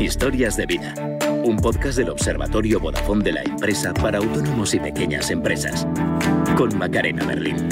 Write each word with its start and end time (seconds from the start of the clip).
Historias 0.00 0.56
de 0.56 0.66
vida. 0.66 0.94
Un 1.44 1.56
podcast 1.56 1.98
del 1.98 2.10
Observatorio 2.10 2.80
Vodafone 2.80 3.22
de 3.22 3.32
la 3.32 3.42
empresa 3.42 3.94
para 3.94 4.18
autónomos 4.18 4.74
y 4.74 4.80
pequeñas 4.80 5.30
empresas. 5.30 5.86
Con 6.56 6.76
Macarena 6.76 7.24
Berlín. 7.26 7.68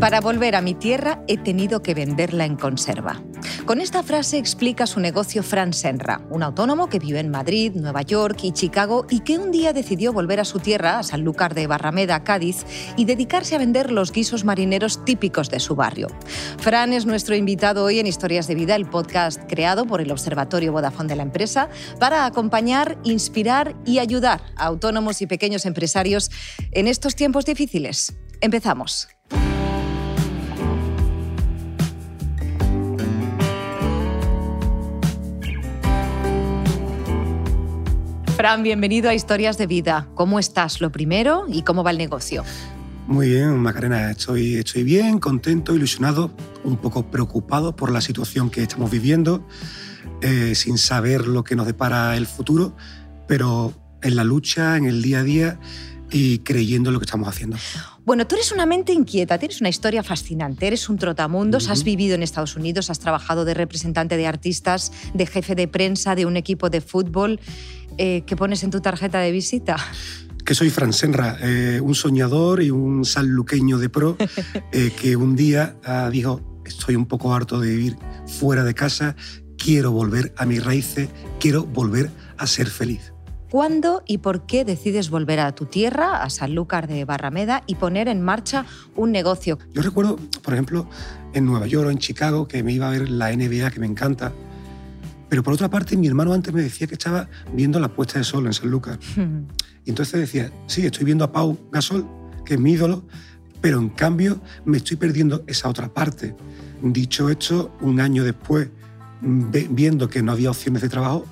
Para 0.00 0.20
volver 0.20 0.56
a 0.56 0.62
mi 0.62 0.74
tierra 0.74 1.22
he 1.28 1.38
tenido 1.38 1.82
que 1.82 1.94
venderla 1.94 2.44
en 2.44 2.56
conserva. 2.56 3.22
Con 3.66 3.80
esta 3.80 4.02
frase 4.02 4.38
explica 4.38 4.86
su 4.86 5.00
negocio 5.00 5.42
Fran 5.42 5.72
Senra, 5.72 6.20
un 6.30 6.42
autónomo 6.42 6.88
que 6.88 6.98
vive 6.98 7.20
en 7.20 7.30
Madrid, 7.30 7.72
Nueva 7.74 8.02
York 8.02 8.38
y 8.42 8.52
Chicago 8.52 9.06
y 9.08 9.20
que 9.20 9.38
un 9.38 9.50
día 9.50 9.72
decidió 9.72 10.12
volver 10.12 10.40
a 10.40 10.44
su 10.44 10.58
tierra, 10.58 10.98
a 10.98 11.02
Sanlúcar 11.02 11.54
de 11.54 11.66
Barrameda, 11.66 12.24
Cádiz, 12.24 12.64
y 12.96 13.04
dedicarse 13.04 13.54
a 13.54 13.58
vender 13.58 13.90
los 13.90 14.12
guisos 14.12 14.44
marineros 14.44 15.04
típicos 15.04 15.50
de 15.50 15.60
su 15.60 15.74
barrio. 15.74 16.08
Fran 16.58 16.92
es 16.92 17.06
nuestro 17.06 17.34
invitado 17.34 17.84
hoy 17.84 17.98
en 17.98 18.06
Historias 18.06 18.46
de 18.46 18.54
Vida, 18.54 18.76
el 18.76 18.86
podcast 18.86 19.40
creado 19.48 19.86
por 19.86 20.00
el 20.00 20.10
Observatorio 20.10 20.72
Vodafone 20.72 21.08
de 21.08 21.16
la 21.16 21.22
empresa 21.22 21.68
para 21.98 22.26
acompañar, 22.26 22.98
inspirar 23.04 23.74
y 23.84 23.98
ayudar 23.98 24.42
a 24.56 24.66
autónomos 24.66 25.22
y 25.22 25.26
pequeños 25.26 25.66
empresarios 25.66 26.30
en 26.72 26.88
estos 26.88 27.16
tiempos 27.16 27.44
difíciles. 27.44 28.14
Empezamos. 28.40 29.08
Fran, 38.44 38.62
bienvenido 38.62 39.08
a 39.08 39.14
Historias 39.14 39.56
de 39.56 39.66
Vida. 39.66 40.06
¿Cómo 40.14 40.38
estás? 40.38 40.82
Lo 40.82 40.92
primero 40.92 41.46
y 41.48 41.62
cómo 41.62 41.82
va 41.82 41.92
el 41.92 41.96
negocio. 41.96 42.44
Muy 43.06 43.30
bien, 43.30 43.56
Macarena. 43.56 44.10
Estoy, 44.10 44.56
estoy 44.56 44.82
bien, 44.82 45.18
contento, 45.18 45.74
ilusionado, 45.74 46.30
un 46.62 46.76
poco 46.76 47.10
preocupado 47.10 47.74
por 47.74 47.90
la 47.90 48.02
situación 48.02 48.50
que 48.50 48.62
estamos 48.62 48.90
viviendo, 48.90 49.48
eh, 50.20 50.54
sin 50.54 50.76
saber 50.76 51.26
lo 51.26 51.42
que 51.42 51.56
nos 51.56 51.66
depara 51.66 52.18
el 52.18 52.26
futuro, 52.26 52.76
pero 53.26 53.72
en 54.02 54.14
la 54.14 54.24
lucha, 54.24 54.76
en 54.76 54.84
el 54.84 55.00
día 55.00 55.20
a 55.20 55.22
día 55.22 55.58
y 56.14 56.38
creyendo 56.38 56.90
en 56.90 56.94
lo 56.94 57.00
que 57.00 57.06
estamos 57.06 57.28
haciendo. 57.28 57.56
Bueno, 58.04 58.24
tú 58.24 58.36
eres 58.36 58.52
una 58.52 58.66
mente 58.66 58.92
inquieta, 58.92 59.36
tienes 59.36 59.60
una 59.60 59.68
historia 59.68 60.04
fascinante, 60.04 60.68
eres 60.68 60.88
un 60.88 60.96
trotamundos, 60.96 61.68
has 61.68 61.82
vivido 61.82 62.14
en 62.14 62.22
Estados 62.22 62.54
Unidos, 62.54 62.88
has 62.88 63.00
trabajado 63.00 63.44
de 63.44 63.52
representante 63.52 64.16
de 64.16 64.28
artistas, 64.28 64.92
de 65.12 65.26
jefe 65.26 65.56
de 65.56 65.66
prensa 65.66 66.14
de 66.14 66.24
un 66.24 66.36
equipo 66.36 66.70
de 66.70 66.80
fútbol. 66.80 67.40
Eh, 67.98 68.22
¿Qué 68.26 68.36
pones 68.36 68.62
en 68.62 68.70
tu 68.70 68.80
tarjeta 68.80 69.18
de 69.18 69.32
visita? 69.32 69.76
Que 70.44 70.54
soy 70.54 70.70
Fran 70.70 70.92
Senra, 70.92 71.36
eh, 71.40 71.80
un 71.82 71.96
soñador 71.96 72.62
y 72.62 72.70
un 72.70 73.04
sanluqueño 73.04 73.78
de 73.78 73.88
pro 73.88 74.16
eh, 74.72 74.92
que 75.00 75.16
un 75.16 75.34
día 75.34 75.76
ah, 75.84 76.10
dijo, 76.12 76.62
estoy 76.64 76.94
un 76.94 77.06
poco 77.06 77.34
harto 77.34 77.58
de 77.58 77.70
vivir 77.70 77.96
fuera 78.38 78.62
de 78.62 78.74
casa, 78.74 79.16
quiero 79.58 79.90
volver 79.90 80.32
a 80.36 80.46
mis 80.46 80.64
raíces, 80.64 81.08
quiero 81.40 81.64
volver 81.64 82.08
a 82.36 82.46
ser 82.46 82.68
feliz. 82.68 83.13
¿Cuándo 83.54 84.02
y 84.04 84.18
por 84.18 84.46
qué 84.46 84.64
decides 84.64 85.10
volver 85.10 85.38
a 85.38 85.54
tu 85.54 85.66
tierra, 85.66 86.24
a 86.24 86.28
Sanlúcar 86.28 86.88
de 86.88 87.04
Barrameda, 87.04 87.62
y 87.68 87.76
poner 87.76 88.08
en 88.08 88.20
marcha 88.20 88.66
un 88.96 89.12
negocio? 89.12 89.60
Yo 89.72 89.80
recuerdo, 89.80 90.18
por 90.42 90.54
ejemplo, 90.54 90.88
en 91.34 91.46
Nueva 91.46 91.68
York 91.68 91.86
o 91.86 91.90
en 91.92 91.98
Chicago, 91.98 92.48
que 92.48 92.64
me 92.64 92.72
iba 92.72 92.88
a 92.88 92.90
ver 92.90 93.08
la 93.08 93.30
NBA, 93.30 93.70
que 93.70 93.78
me 93.78 93.86
encanta. 93.86 94.32
Pero 95.28 95.44
por 95.44 95.54
otra 95.54 95.70
parte, 95.70 95.96
mi 95.96 96.08
hermano 96.08 96.32
antes 96.32 96.52
me 96.52 96.62
decía 96.62 96.88
que 96.88 96.94
estaba 96.94 97.28
viendo 97.52 97.78
la 97.78 97.86
puesta 97.86 98.18
de 98.18 98.24
sol 98.24 98.44
en 98.46 98.54
Sanlúcar. 98.54 98.98
y 99.84 99.88
entonces 99.88 100.18
decía, 100.18 100.50
sí, 100.66 100.84
estoy 100.84 101.04
viendo 101.04 101.22
a 101.22 101.30
Pau 101.30 101.56
Gasol, 101.70 102.08
que 102.44 102.54
es 102.54 102.60
mi 102.60 102.72
ídolo, 102.72 103.04
pero 103.60 103.78
en 103.78 103.90
cambio 103.90 104.40
me 104.64 104.78
estoy 104.78 104.96
perdiendo 104.96 105.44
esa 105.46 105.68
otra 105.68 105.94
parte. 105.94 106.34
Dicho 106.82 107.30
esto, 107.30 107.72
un 107.82 108.00
año 108.00 108.24
después, 108.24 108.70
viendo 109.20 110.08
que 110.08 110.24
no 110.24 110.32
había 110.32 110.50
opciones 110.50 110.82
de 110.82 110.88
trabajo, 110.88 111.24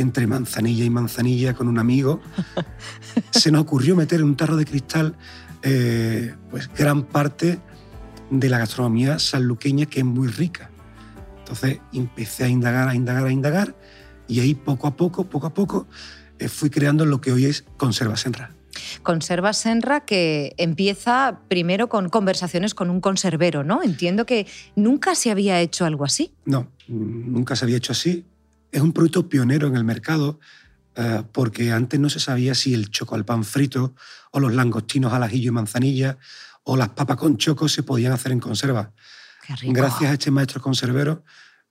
entre 0.00 0.26
manzanilla 0.26 0.84
y 0.84 0.90
manzanilla 0.90 1.54
con 1.54 1.68
un 1.68 1.78
amigo, 1.78 2.20
se 3.30 3.50
nos 3.50 3.62
ocurrió 3.62 3.96
meter 3.96 4.20
en 4.20 4.26
un 4.26 4.36
tarro 4.36 4.56
de 4.56 4.64
cristal 4.64 5.16
eh, 5.62 6.34
pues 6.50 6.70
gran 6.74 7.04
parte 7.04 7.58
de 8.30 8.48
la 8.48 8.58
gastronomía 8.58 9.18
sanluqueña 9.18 9.86
que 9.86 10.00
es 10.00 10.06
muy 10.06 10.28
rica. 10.28 10.70
Entonces 11.38 11.80
empecé 11.92 12.44
a 12.44 12.48
indagar, 12.48 12.88
a 12.88 12.94
indagar, 12.94 13.26
a 13.26 13.32
indagar 13.32 13.76
y 14.26 14.40
ahí 14.40 14.54
poco 14.54 14.86
a 14.86 14.96
poco, 14.96 15.24
poco 15.24 15.48
a 15.48 15.54
poco, 15.54 15.88
eh, 16.38 16.48
fui 16.48 16.70
creando 16.70 17.04
lo 17.04 17.20
que 17.20 17.32
hoy 17.32 17.46
es 17.46 17.64
Conserva 17.76 18.16
Senra. 18.16 18.54
Conserva 19.02 19.52
Senra 19.52 20.00
que 20.00 20.54
empieza 20.56 21.40
primero 21.48 21.88
con 21.88 22.08
conversaciones 22.08 22.74
con 22.74 22.88
un 22.88 23.00
conservero, 23.00 23.64
¿no? 23.64 23.82
Entiendo 23.82 24.24
que 24.24 24.46
nunca 24.76 25.14
se 25.14 25.30
había 25.30 25.60
hecho 25.60 25.84
algo 25.84 26.04
así. 26.04 26.32
No, 26.44 26.68
nunca 26.86 27.56
se 27.56 27.64
había 27.64 27.76
hecho 27.76 27.92
así 27.92 28.24
es 28.72 28.80
un 28.80 28.92
producto 28.92 29.28
pionero 29.28 29.66
en 29.66 29.76
el 29.76 29.84
mercado 29.84 30.40
eh, 30.96 31.22
porque 31.32 31.72
antes 31.72 31.98
no 31.98 32.10
se 32.10 32.20
sabía 32.20 32.54
si 32.54 32.74
el 32.74 32.90
choco 32.90 33.14
al 33.14 33.24
pan 33.24 33.44
frito 33.44 33.94
o 34.32 34.40
los 34.40 34.54
langostinos 34.54 35.12
al 35.12 35.22
ajillo 35.22 35.48
y 35.48 35.52
manzanilla 35.52 36.18
o 36.64 36.76
las 36.76 36.90
papas 36.90 37.16
con 37.16 37.36
choco 37.36 37.68
se 37.68 37.82
podían 37.82 38.12
hacer 38.12 38.32
en 38.32 38.40
conserva. 38.40 38.92
Gracias 39.62 40.10
a 40.10 40.12
este 40.12 40.30
maestro 40.30 40.60
conservero 40.60 41.24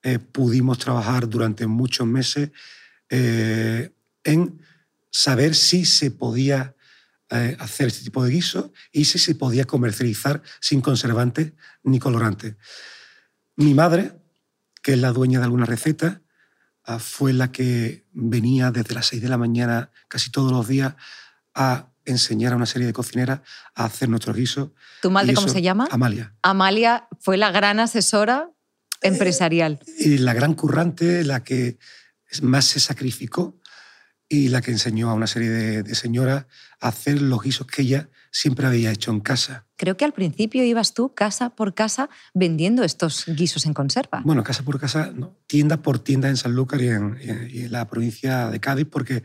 eh, 0.03 0.19
pudimos 0.19 0.77
trabajar 0.79 1.29
durante 1.29 1.67
muchos 1.67 2.07
meses 2.07 2.51
eh, 3.09 3.93
en 4.23 4.61
saber 5.11 5.55
si 5.55 5.85
se 5.85 6.11
podía 6.11 6.75
hacer 7.59 7.89
este 7.89 8.05
tipo 8.05 8.23
de 8.23 8.31
guiso 8.31 8.73
y 8.91 9.05
si 9.05 9.19
se 9.19 9.35
podía 9.35 9.65
comercializar 9.65 10.41
sin 10.59 10.81
conservantes 10.81 11.53
ni 11.83 11.99
colorantes. 11.99 12.55
Mi 13.55 13.75
madre, 13.75 14.13
que 14.81 14.93
es 14.93 14.97
la 14.97 15.11
dueña 15.11 15.37
de 15.37 15.45
alguna 15.45 15.65
receta, 15.67 16.23
Ah, 16.23 16.28
fue 16.99 17.33
la 17.33 17.51
que 17.51 18.05
venía 18.13 18.71
desde 18.71 18.95
las 18.95 19.07
6 19.07 19.21
de 19.21 19.29
la 19.29 19.37
mañana 19.37 19.91
casi 20.07 20.31
todos 20.31 20.51
los 20.51 20.67
días 20.67 20.95
a 21.53 21.89
enseñar 22.05 22.53
a 22.53 22.55
una 22.55 22.65
serie 22.65 22.87
de 22.87 22.93
cocineras 22.93 23.41
a 23.75 23.85
hacer 23.85 24.09
nuestros 24.09 24.35
guisos. 24.35 24.69
¿Tu 25.01 25.11
madre 25.11 25.33
cómo 25.33 25.47
se 25.47 25.61
llama? 25.61 25.87
Amalia. 25.91 26.33
Amalia 26.41 27.07
fue 27.19 27.37
la 27.37 27.51
gran 27.51 27.79
asesora 27.79 28.49
empresarial. 29.01 29.79
Eh, 29.87 29.93
y 30.05 30.17
la 30.17 30.33
gran 30.33 30.55
currante, 30.55 31.23
la 31.23 31.43
que 31.43 31.77
más 32.41 32.65
se 32.65 32.79
sacrificó 32.79 33.58
y 34.29 34.49
la 34.49 34.61
que 34.61 34.71
enseñó 34.71 35.09
a 35.09 35.13
una 35.13 35.27
serie 35.27 35.49
de, 35.49 35.83
de 35.83 35.95
señoras 35.95 36.45
a 36.79 36.87
hacer 36.87 37.21
los 37.21 37.41
guisos 37.41 37.67
que 37.67 37.81
ella 37.81 38.09
siempre 38.31 38.67
había 38.67 38.91
hecho 38.91 39.11
en 39.11 39.19
casa. 39.19 39.65
Creo 39.75 39.97
que 39.97 40.05
al 40.05 40.13
principio 40.13 40.63
ibas 40.63 40.93
tú 40.93 41.13
casa 41.13 41.51
por 41.51 41.73
casa 41.73 42.09
vendiendo 42.33 42.83
estos 42.83 43.25
guisos 43.27 43.65
en 43.65 43.73
conserva. 43.73 44.21
Bueno, 44.23 44.43
casa 44.43 44.63
por 44.63 44.79
casa, 44.79 45.11
no, 45.15 45.37
tienda 45.47 45.81
por 45.81 45.99
tienda 45.99 46.29
en 46.29 46.37
Sanlúcar 46.37 46.81
y 46.81 46.89
en, 46.89 47.71
la 47.71 47.87
provincia 47.87 48.49
de 48.49 48.59
Cádiz, 48.59 48.87
porque 48.89 49.23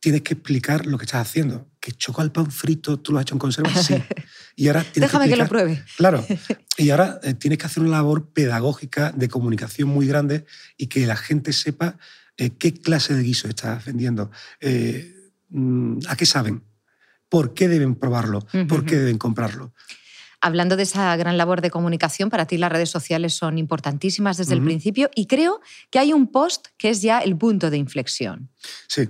tienes 0.00 0.22
que 0.22 0.34
explicar 0.34 0.86
lo 0.86 0.98
que 0.98 1.04
estás 1.04 1.26
haciendo. 1.26 1.68
Que 1.80 1.92
choco 1.92 2.20
al 2.20 2.32
pan 2.32 2.50
frito, 2.50 2.98
tú 2.98 3.12
lo 3.12 3.18
has 3.18 3.22
hecho 3.22 3.34
en 3.34 3.38
conserva, 3.38 3.74
sí. 3.82 3.94
Y 4.56 4.68
ahora 4.68 4.86
Déjame 4.94 5.28
que, 5.28 5.36
lo 5.36 5.48
pruebe. 5.48 5.82
Claro. 5.96 6.24
Y 6.76 6.90
ahora 6.90 7.20
eh, 7.22 7.34
tienes 7.34 7.60
que 7.60 7.66
hacer 7.66 7.84
una 7.84 7.92
labor 7.92 8.32
pedagógica 8.32 9.12
de 9.12 9.28
comunicación 9.28 9.88
muy 9.88 10.08
grande 10.08 10.44
y 10.76 10.88
que 10.88 11.06
la 11.06 11.14
gente 11.14 11.52
sepa 11.52 11.98
eh, 12.36 12.50
qué 12.50 12.72
clase 12.74 13.14
de 13.14 13.22
guiso 13.22 13.48
estás 13.48 13.84
vendiendo, 13.84 14.30
eh, 14.60 15.32
mm, 15.50 15.98
a 16.08 16.16
qué 16.16 16.26
saben 16.26 16.62
por 17.28 17.52
qué 17.52 17.66
deben 17.66 17.96
probarlo, 17.96 18.46
por 18.68 18.84
qué 18.84 18.96
deben 18.96 19.18
comprarlo. 19.18 19.74
Hablando 20.40 20.76
de 20.76 20.84
esa 20.84 21.16
gran 21.16 21.36
labor 21.36 21.62
de 21.62 21.70
comunicación, 21.70 22.30
para 22.30 22.46
ti 22.46 22.58
las 22.58 22.70
redes 22.70 22.90
sociales 22.90 23.34
son 23.34 23.58
importantísimas 23.58 24.36
desde 24.36 24.54
el 24.54 24.62
principio 24.62 25.10
y 25.16 25.26
creo 25.26 25.60
que 25.90 25.98
hay 25.98 26.12
un 26.12 26.30
post 26.30 26.68
que 26.76 26.90
es 26.90 27.02
ya 27.02 27.18
el 27.18 27.36
punto 27.36 27.70
de 27.70 27.78
inflexión. 27.78 28.50
Sí, 28.86 29.08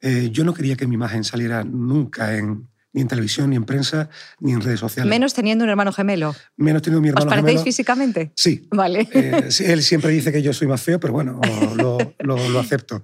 eh, 0.00 0.28
yo 0.30 0.44
no 0.44 0.54
quería 0.54 0.76
que 0.76 0.86
mi 0.86 0.94
imagen 0.94 1.24
saliera 1.24 1.64
nunca 1.64 2.36
en, 2.36 2.68
ni 2.96 3.02
en 3.02 3.08
televisión, 3.08 3.50
ni 3.50 3.56
en 3.56 3.64
prensa, 3.64 4.08
ni 4.40 4.54
en 4.54 4.62
redes 4.62 4.80
sociales. 4.80 5.10
Menos 5.10 5.34
teniendo 5.34 5.64
un 5.64 5.70
hermano 5.70 5.92
gemelo. 5.92 6.34
Menos 6.56 6.80
teniendo 6.80 7.02
mi 7.02 7.08
hermano 7.10 7.26
¿Os 7.26 7.30
parecéis 7.30 7.62
físicamente? 7.62 8.32
Sí. 8.34 8.66
Vale. 8.70 9.06
Eh, 9.12 9.50
él 9.66 9.82
siempre 9.82 10.10
dice 10.12 10.32
que 10.32 10.40
yo 10.40 10.54
soy 10.54 10.66
más 10.66 10.80
feo, 10.80 10.98
pero 10.98 11.12
bueno, 11.12 11.38
lo, 11.76 11.98
lo, 12.20 12.58
acepto. 12.58 13.02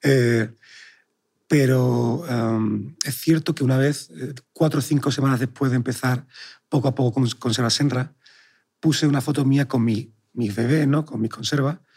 Eh, 0.00 0.48
pero 1.48 2.24
em, 2.28 2.94
es 3.04 3.16
cierto 3.16 3.52
que 3.52 3.64
una 3.64 3.78
vez, 3.78 4.10
eh, 4.10 4.32
cuatro 4.52 4.78
o 4.78 4.82
cinco 4.82 5.10
semanas 5.10 5.40
después 5.40 5.72
de 5.72 5.76
empezar 5.76 6.24
poco 6.68 6.86
a 6.86 6.94
poco 6.94 7.12
con 7.12 7.28
Conserva 7.30 7.70
Senra, 7.70 8.12
puse 8.78 9.08
una 9.08 9.20
foto 9.20 9.44
mía 9.44 9.66
con 9.66 9.84
mi, 9.84 10.12
mis 10.34 10.54
bebés, 10.54 10.86
¿no? 10.86 11.04
con 11.04 11.20
mi 11.20 11.28
conserva, 11.28 11.80
ah, 11.80 11.91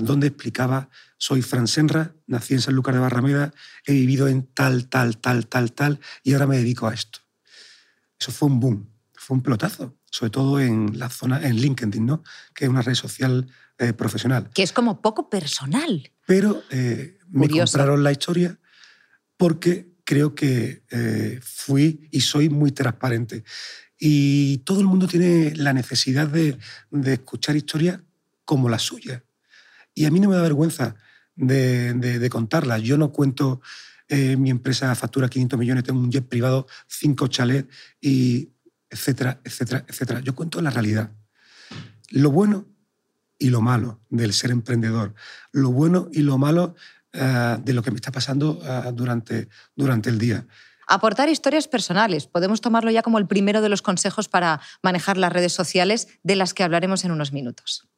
donde 0.00 0.28
explicaba, 0.28 0.88
soy 1.18 1.42
Fran 1.42 1.66
Senra, 1.66 2.14
nací 2.26 2.54
en 2.54 2.60
San 2.60 2.74
Lucas 2.74 2.94
de 2.94 3.00
Barrameda, 3.00 3.52
he 3.84 3.92
vivido 3.92 4.28
en 4.28 4.46
tal, 4.46 4.88
tal, 4.88 5.18
tal, 5.18 5.46
tal, 5.46 5.72
tal, 5.72 6.00
y 6.22 6.32
ahora 6.32 6.46
me 6.46 6.56
dedico 6.56 6.86
a 6.86 6.94
esto. 6.94 7.20
Eso 8.18 8.30
fue 8.30 8.48
un 8.48 8.60
boom, 8.60 8.88
fue 9.14 9.36
un 9.36 9.42
pelotazo, 9.42 9.96
sobre 10.10 10.30
todo 10.30 10.60
en 10.60 10.98
la 10.98 11.10
zona, 11.10 11.44
en 11.46 11.56
LinkedIn, 11.56 12.06
¿no? 12.06 12.22
que 12.54 12.64
es 12.64 12.70
una 12.70 12.82
red 12.82 12.94
social 12.94 13.48
eh, 13.78 13.92
profesional. 13.92 14.50
Que 14.54 14.62
es 14.62 14.72
como 14.72 15.02
poco 15.02 15.28
personal. 15.28 16.12
Pero 16.26 16.62
eh, 16.70 17.18
me 17.28 17.48
compraron 17.48 18.04
la 18.04 18.12
historia 18.12 18.58
porque 19.36 19.94
creo 20.04 20.34
que 20.34 20.84
eh, 20.90 21.40
fui 21.42 22.08
y 22.12 22.20
soy 22.20 22.48
muy 22.48 22.70
transparente. 22.72 23.44
Y 23.98 24.58
todo 24.58 24.80
el 24.80 24.86
mundo 24.86 25.08
tiene 25.08 25.54
la 25.56 25.72
necesidad 25.72 26.28
de, 26.28 26.56
escuchar 27.04 27.56
historias 27.56 28.00
como 28.44 28.68
la 28.68 28.78
suya. 28.78 29.24
Y 29.94 30.04
a 30.04 30.10
mí 30.10 30.20
no 30.20 30.28
me 30.28 30.36
da 30.36 30.42
vergüenza 30.42 30.96
de, 31.36 31.94
de, 31.94 32.30
contarlas. 32.30 32.82
Yo 32.82 32.98
no 32.98 33.12
cuento, 33.12 33.60
eh, 34.08 34.36
mi 34.36 34.50
empresa 34.50 34.94
factura 34.94 35.28
500 35.28 35.58
millones, 35.58 35.84
tengo 35.84 36.00
un 36.00 36.10
jet 36.10 36.26
privado, 36.26 36.66
cinco 36.88 37.28
chalets, 37.28 37.68
y 38.00 38.50
etcétera, 38.90 39.40
etcétera, 39.44 39.84
etcétera. 39.88 40.20
Yo 40.20 40.34
cuento 40.34 40.60
la 40.60 40.70
realidad. 40.70 41.10
Lo 42.10 42.30
bueno 42.30 42.66
y 43.38 43.50
lo 43.50 43.60
malo 43.60 44.00
del 44.10 44.32
ser 44.32 44.50
emprendedor. 44.50 45.14
Lo 45.52 45.70
bueno 45.70 46.08
y 46.12 46.20
lo 46.20 46.38
malo 46.38 46.74
eh, 47.12 47.58
de 47.62 47.72
lo 47.72 47.82
que 47.82 47.90
me 47.90 47.96
está 47.96 48.10
pasando 48.10 48.60
eh, 48.62 48.92
durante, 48.92 49.48
durante 49.74 50.10
el 50.10 50.18
día. 50.18 50.46
Aportar 50.86 51.28
historias 51.28 51.66
personales. 51.66 52.26
Podemos 52.26 52.60
tomarlo 52.60 52.90
ya 52.90 53.02
como 53.02 53.18
el 53.18 53.26
primero 53.26 53.60
de 53.62 53.68
los 53.68 53.82
consejos 53.82 54.28
para 54.28 54.60
manejar 54.82 55.16
las 55.16 55.32
redes 55.32 55.52
sociales, 55.52 56.08
de 56.22 56.36
las 56.36 56.54
que 56.54 56.62
hablaremos 56.62 57.04
en 57.04 57.12
unos 57.12 57.32
minutos. 57.32 57.88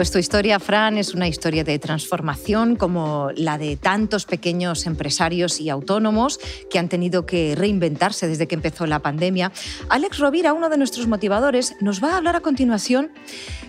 Pues 0.00 0.10
tu 0.10 0.18
historia, 0.18 0.58
Fran, 0.58 0.96
es 0.96 1.12
una 1.12 1.28
historia 1.28 1.62
de 1.62 1.78
transformación 1.78 2.76
como 2.76 3.30
la 3.36 3.58
de 3.58 3.76
tantos 3.76 4.24
pequeños 4.24 4.86
empresarios 4.86 5.60
y 5.60 5.68
autónomos 5.68 6.40
que 6.70 6.78
han 6.78 6.88
tenido 6.88 7.26
que 7.26 7.54
reinventarse 7.54 8.26
desde 8.26 8.48
que 8.48 8.54
empezó 8.54 8.86
la 8.86 9.00
pandemia. 9.00 9.52
Alex 9.90 10.18
Rovira, 10.18 10.54
uno 10.54 10.70
de 10.70 10.78
nuestros 10.78 11.06
motivadores, 11.06 11.76
nos 11.80 12.02
va 12.02 12.14
a 12.14 12.16
hablar 12.16 12.34
a 12.34 12.40
continuación 12.40 13.12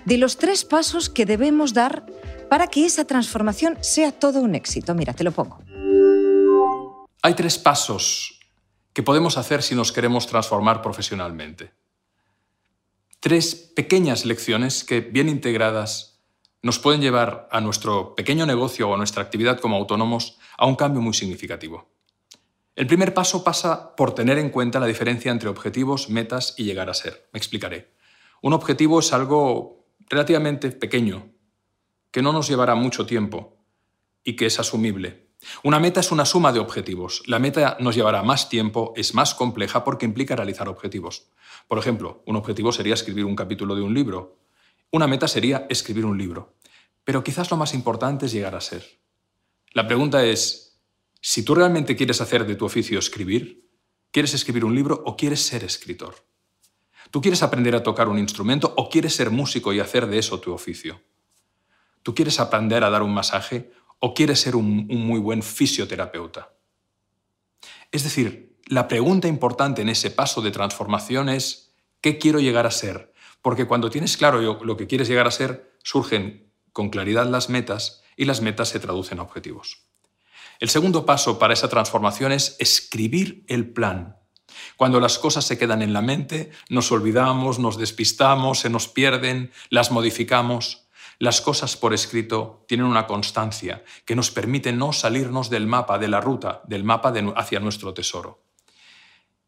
de 0.05 0.17
los 0.17 0.37
tres 0.37 0.63
pasos 0.63 1.09
que 1.09 1.25
debemos 1.25 1.73
dar 1.73 2.05
para 2.49 2.67
que 2.67 2.85
esa 2.85 3.03
transformación 3.03 3.77
sea 3.81 4.13
todo 4.13 4.39
un 4.39 4.55
éxito. 4.55 4.95
Mira, 4.95 5.11
te 5.13 5.25
lo 5.25 5.33
pongo. 5.33 5.59
Hay 7.23 7.33
tres 7.33 7.57
pasos 7.57 8.39
que 8.93 9.03
podemos 9.03 9.37
hacer 9.37 9.63
si 9.63 9.75
nos 9.75 9.91
queremos 9.91 10.27
transformar 10.27 10.81
profesionalmente. 10.81 11.80
Tres 13.21 13.53
pequeñas 13.53 14.25
lecciones 14.25 14.83
que, 14.83 15.00
bien 15.00 15.29
integradas, 15.29 16.19
nos 16.63 16.79
pueden 16.79 17.01
llevar 17.01 17.47
a 17.51 17.62
nuestro 17.62 18.15
pequeño 18.15 18.47
negocio 18.47 18.89
o 18.89 18.95
a 18.95 18.97
nuestra 18.97 19.21
actividad 19.21 19.59
como 19.59 19.75
autónomos 19.75 20.39
a 20.57 20.65
un 20.65 20.75
cambio 20.75 21.03
muy 21.03 21.13
significativo. 21.13 21.88
El 22.75 22.88
primer 22.88 23.13
paso 23.13 23.44
pasa 23.44 23.95
por 23.95 24.15
tener 24.15 24.39
en 24.39 24.50
cuenta 24.50 24.79
la 24.79 24.88
diferencia 24.88 25.31
entre 25.31 25.50
objetivos, 25.50 26.09
metas 26.09 26.56
y 26.57 26.63
llegar 26.63 26.89
a 26.89 26.95
ser. 26.95 27.29
Me 27.31 27.38
explicaré. 27.38 27.94
Un 28.41 28.53
objetivo 28.53 29.00
es 29.00 29.13
algo 29.13 29.85
relativamente 30.09 30.71
pequeño, 30.71 31.29
que 32.09 32.24
no 32.24 32.33
nos 32.33 32.47
llevará 32.47 32.74
mucho 32.74 33.06
tiempo 33.06 33.56
y 34.24 34.35
que 34.35 34.47
es 34.47 34.59
asumible. 34.59 35.30
Una 35.63 35.79
meta 35.79 35.99
es 35.99 36.11
una 36.11 36.25
suma 36.25 36.51
de 36.51 36.59
objetivos. 36.59 37.23
La 37.25 37.39
meta 37.39 37.77
nos 37.79 37.95
llevará 37.95 38.23
más 38.23 38.49
tiempo, 38.49 38.93
es 38.95 39.13
más 39.13 39.33
compleja 39.33 39.83
porque 39.83 40.05
implica 40.05 40.35
realizar 40.35 40.69
objetivos. 40.69 41.27
Por 41.67 41.77
ejemplo, 41.79 42.23
un 42.25 42.35
objetivo 42.35 42.71
sería 42.71 42.93
escribir 42.93 43.25
un 43.25 43.35
capítulo 43.35 43.75
de 43.75 43.81
un 43.81 43.93
libro 43.93 44.41
una 44.93 45.07
meta 45.07 45.25
sería 45.29 45.65
escribir 45.69 46.05
un 46.05 46.17
libro, 46.17 46.57
pero 47.05 47.23
quizás 47.23 47.49
lo 47.49 47.55
más 47.55 47.73
importante 47.73 48.25
es 48.25 48.33
llegar 48.33 48.55
a 48.55 48.61
ser. 48.61 48.99
La 49.71 49.88
pregunta 49.88 50.25
es, 50.25 50.81
si 51.21 51.45
tú 51.45 51.55
realmente 51.55 51.95
quieres 51.95 52.19
hacer 52.19 52.45
de 52.45 52.55
tu 52.55 52.65
oficio 52.65 52.99
escribir, 52.99 53.69
¿quieres 54.11 54.33
escribir 54.33 54.65
un 54.65 54.75
libro 54.75 55.01
o 55.05 55.15
quieres 55.15 55.41
ser 55.43 55.63
escritor? 55.63 56.15
¿Tú 57.09 57.21
quieres 57.21 57.41
aprender 57.41 57.73
a 57.73 57.83
tocar 57.83 58.09
un 58.09 58.19
instrumento 58.19 58.73
o 58.75 58.89
quieres 58.89 59.15
ser 59.15 59.31
músico 59.31 59.71
y 59.71 59.79
hacer 59.79 60.07
de 60.07 60.17
eso 60.17 60.41
tu 60.41 60.51
oficio? 60.51 61.01
¿Tú 62.03 62.13
quieres 62.13 62.41
aprender 62.41 62.83
a 62.83 62.89
dar 62.89 63.01
un 63.01 63.13
masaje 63.13 63.71
o 64.01 64.13
quieres 64.13 64.42
ser 64.42 64.57
un, 64.57 64.88
muy 64.88 65.19
buen 65.19 65.42
fisioterapeuta? 65.42 66.53
Es 67.92 68.03
decir, 68.03 68.57
la 68.65 68.88
pregunta 68.88 69.30
importante 69.30 69.81
en 69.81 69.89
ese 69.89 70.12
paso 70.12 70.42
de 70.42 70.51
transformación 70.51 71.30
es, 71.30 71.74
¿qué 72.01 72.18
quiero 72.18 72.39
llegar 72.39 72.65
a 72.65 72.71
ser? 72.71 73.13
Porque 73.42 73.65
cuando 73.65 73.89
tienes 73.89 74.18
claro 74.18 74.42
lo 74.42 74.77
que 74.77 74.88
quieres 74.88 75.07
llegar 75.07 75.27
a 75.27 75.31
ser, 75.31 75.77
surgen 75.83 76.51
con 76.74 76.89
claridad 76.89 77.27
las 77.27 77.50
metas 77.50 78.03
y 78.18 78.25
las 78.25 78.42
metas 78.42 78.69
se 78.69 78.80
traducen 78.80 79.19
a 79.19 79.24
objetivos. 79.24 79.86
El 80.59 80.69
segundo 80.69 81.06
paso 81.06 81.39
para 81.39 81.53
esa 81.53 81.69
transformación 81.69 82.31
es 82.31 82.56
escribir 82.59 83.44
el 83.48 83.71
plan. 83.71 84.18
Cuando 84.77 85.00
las 85.00 85.18
cosas 85.18 85.45
se 85.45 85.57
quedan 85.57 85.81
en 85.81 85.94
la 85.94 86.01
mente, 86.01 86.51
nos 86.69 86.92
olvidamos, 86.92 87.59
nos 87.59 87.77
despistamos, 87.77 88.59
se 88.59 88.69
nos 88.69 88.88
pierden, 88.88 89.51
las 89.69 89.92
modificamos. 89.92 90.88
Las 91.21 91.39
cosas 91.39 91.77
por 91.77 91.94
escrito 91.94 92.65
tienen 92.68 92.88
una 92.88 93.06
constancia 93.06 93.83
que 94.06 94.15
nos 94.15 94.31
permite 94.31 94.73
no 94.73 94.91
salirnos 94.91 95.51
del 95.51 95.68
mapa, 95.68 96.00
de 96.00 96.07
la 96.07 96.19
ruta, 96.19 96.63
del 96.65 96.83
mapa 96.83 97.13
hacia 97.35 97.59
nuestro 97.59 97.94
tesoro. 97.94 98.44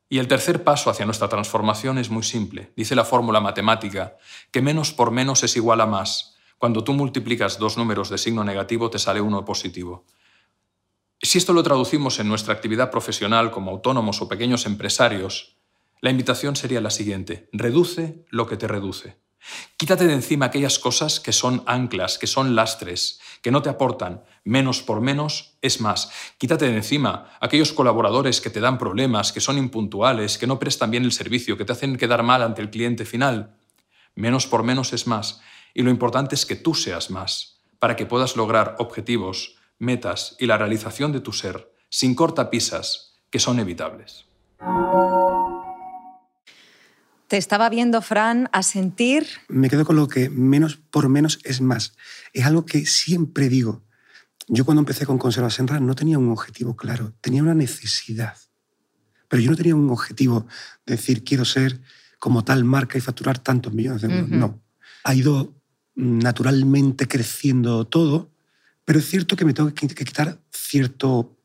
Y 0.07 0.19
el 0.19 0.27
tercer 0.27 0.63
paso 0.63 0.91
hacia 0.91 1.07
nuestra 1.07 1.29
transformación 1.29 1.97
es 1.97 2.11
muy 2.11 2.21
simple. 2.21 2.73
Dice 2.75 2.93
la 2.93 3.05
fórmula 3.05 3.39
matemática 3.39 4.17
que 4.51 4.61
menos 4.61 4.93
por 4.93 5.09
menos 5.09 5.41
es 5.41 5.55
igual 5.55 5.81
a 5.81 5.87
más. 5.87 6.35
Cuando 6.59 6.83
tú 6.83 6.93
multiplicas 6.93 7.57
dos 7.57 7.75
números 7.75 8.11
de 8.11 8.19
signo 8.19 8.43
negativo 8.43 8.91
te 8.91 8.99
sale 8.99 9.19
uno 9.19 9.43
positivo. 9.43 10.05
Si 11.23 11.39
esto 11.39 11.53
lo 11.53 11.63
traducimos 11.63 12.19
en 12.19 12.27
nuestra 12.27 12.53
actividad 12.53 12.91
profesional 12.91 13.49
como 13.49 13.71
autónomos 13.71 14.21
o 14.21 14.27
pequeños 14.27 14.67
empresarios, 14.67 15.57
la 16.01 16.11
invitación 16.11 16.55
sería 16.55 16.81
la 16.81 16.91
siguiente. 16.91 17.49
Reduce 17.51 18.25
lo 18.29 18.45
que 18.45 18.57
te 18.57 18.67
reduce. 18.67 19.23
Quítate 19.77 20.07
de 20.07 20.13
encima 20.13 20.45
aquellas 20.45 20.79
cosas 20.79 21.19
que 21.19 21.33
son 21.33 21.63
anclas, 21.65 22.17
que 22.17 22.27
son 22.27 22.55
lastres, 22.55 23.19
que 23.41 23.51
no 23.51 23.61
te 23.61 23.69
aportan. 23.69 24.23
Menos 24.43 24.81
por 24.81 25.01
menos 25.01 25.57
es 25.61 25.81
más. 25.81 26.11
Quítate 26.37 26.65
de 26.65 26.77
encima 26.77 27.37
aquellos 27.39 27.73
colaboradores 27.73 28.41
que 28.41 28.49
te 28.49 28.59
dan 28.59 28.77
problemas, 28.77 29.31
que 29.31 29.41
son 29.41 29.57
impuntuales, 29.57 30.37
que 30.37 30.47
no 30.47 30.59
prestan 30.59 30.91
bien 30.91 31.03
el 31.03 31.11
servicio, 31.11 31.57
que 31.57 31.65
te 31.65 31.73
hacen 31.73 31.97
quedar 31.97 32.23
mal 32.23 32.41
ante 32.41 32.61
el 32.61 32.69
cliente 32.69 33.05
final. 33.05 33.55
Menos 34.15 34.47
por 34.47 34.63
menos 34.63 34.93
es 34.93 35.07
más. 35.07 35.41
Y 35.73 35.81
lo 35.81 35.89
importante 35.89 36.35
es 36.35 36.45
que 36.45 36.55
tú 36.55 36.75
seas 36.75 37.09
más, 37.09 37.61
para 37.79 37.95
que 37.95 38.05
puedas 38.05 38.35
lograr 38.35 38.75
objetivos, 38.79 39.55
metas 39.79 40.35
y 40.39 40.45
la 40.45 40.57
realización 40.57 41.11
de 41.11 41.19
tu 41.19 41.33
ser 41.33 41.73
sin 41.89 42.15
cortapisas 42.15 43.19
que 43.29 43.39
son 43.39 43.59
evitables. 43.59 44.25
Te 47.33 47.39
estaba 47.39 47.67
viendo, 47.67 48.03
Fran, 48.03 48.47
a 48.51 48.61
sentir... 48.61 49.25
Me 49.47 49.67
quedo 49.67 49.85
con 49.85 49.95
lo 49.95 50.07
que 50.07 50.29
menos 50.29 50.75
por 50.77 51.09
menos 51.09 51.39
es 51.43 51.61
más. 51.61 51.95
Es 52.31 52.45
algo 52.45 52.63
que 52.63 52.85
siempre 52.85 53.49
digo. 53.49 53.81
Yo 54.47 54.65
cuando 54.65 54.81
empecé 54.81 55.07
con 55.07 55.17
Conserva 55.17 55.49
Senra 55.49 55.79
no 55.79 55.95
tenía 55.95 56.19
un 56.19 56.29
objetivo 56.29 56.75
claro, 56.75 57.15
tenía 57.21 57.41
una 57.41 57.55
necesidad. 57.55 58.37
Pero 59.29 59.41
yo 59.41 59.49
no 59.49 59.57
tenía 59.57 59.73
un 59.73 59.89
objetivo 59.89 60.45
de 60.85 60.95
decir 60.95 61.23
quiero 61.23 61.43
ser 61.43 61.81
como 62.19 62.43
tal 62.43 62.65
marca 62.65 62.99
y 62.99 63.01
facturar 63.01 63.39
tantos 63.39 63.73
millones 63.73 64.03
de 64.03 64.13
euros. 64.13 64.29
No. 64.29 64.61
Ha 65.03 65.15
ido 65.15 65.55
naturalmente 65.95 67.07
creciendo 67.07 67.87
todo, 67.87 68.29
pero 68.85 68.99
es 68.99 69.09
cierto 69.09 69.35
que 69.35 69.45
me 69.45 69.55
tengo 69.55 69.73
que 69.73 69.87
quitar 69.87 70.39
cierto 70.51 71.35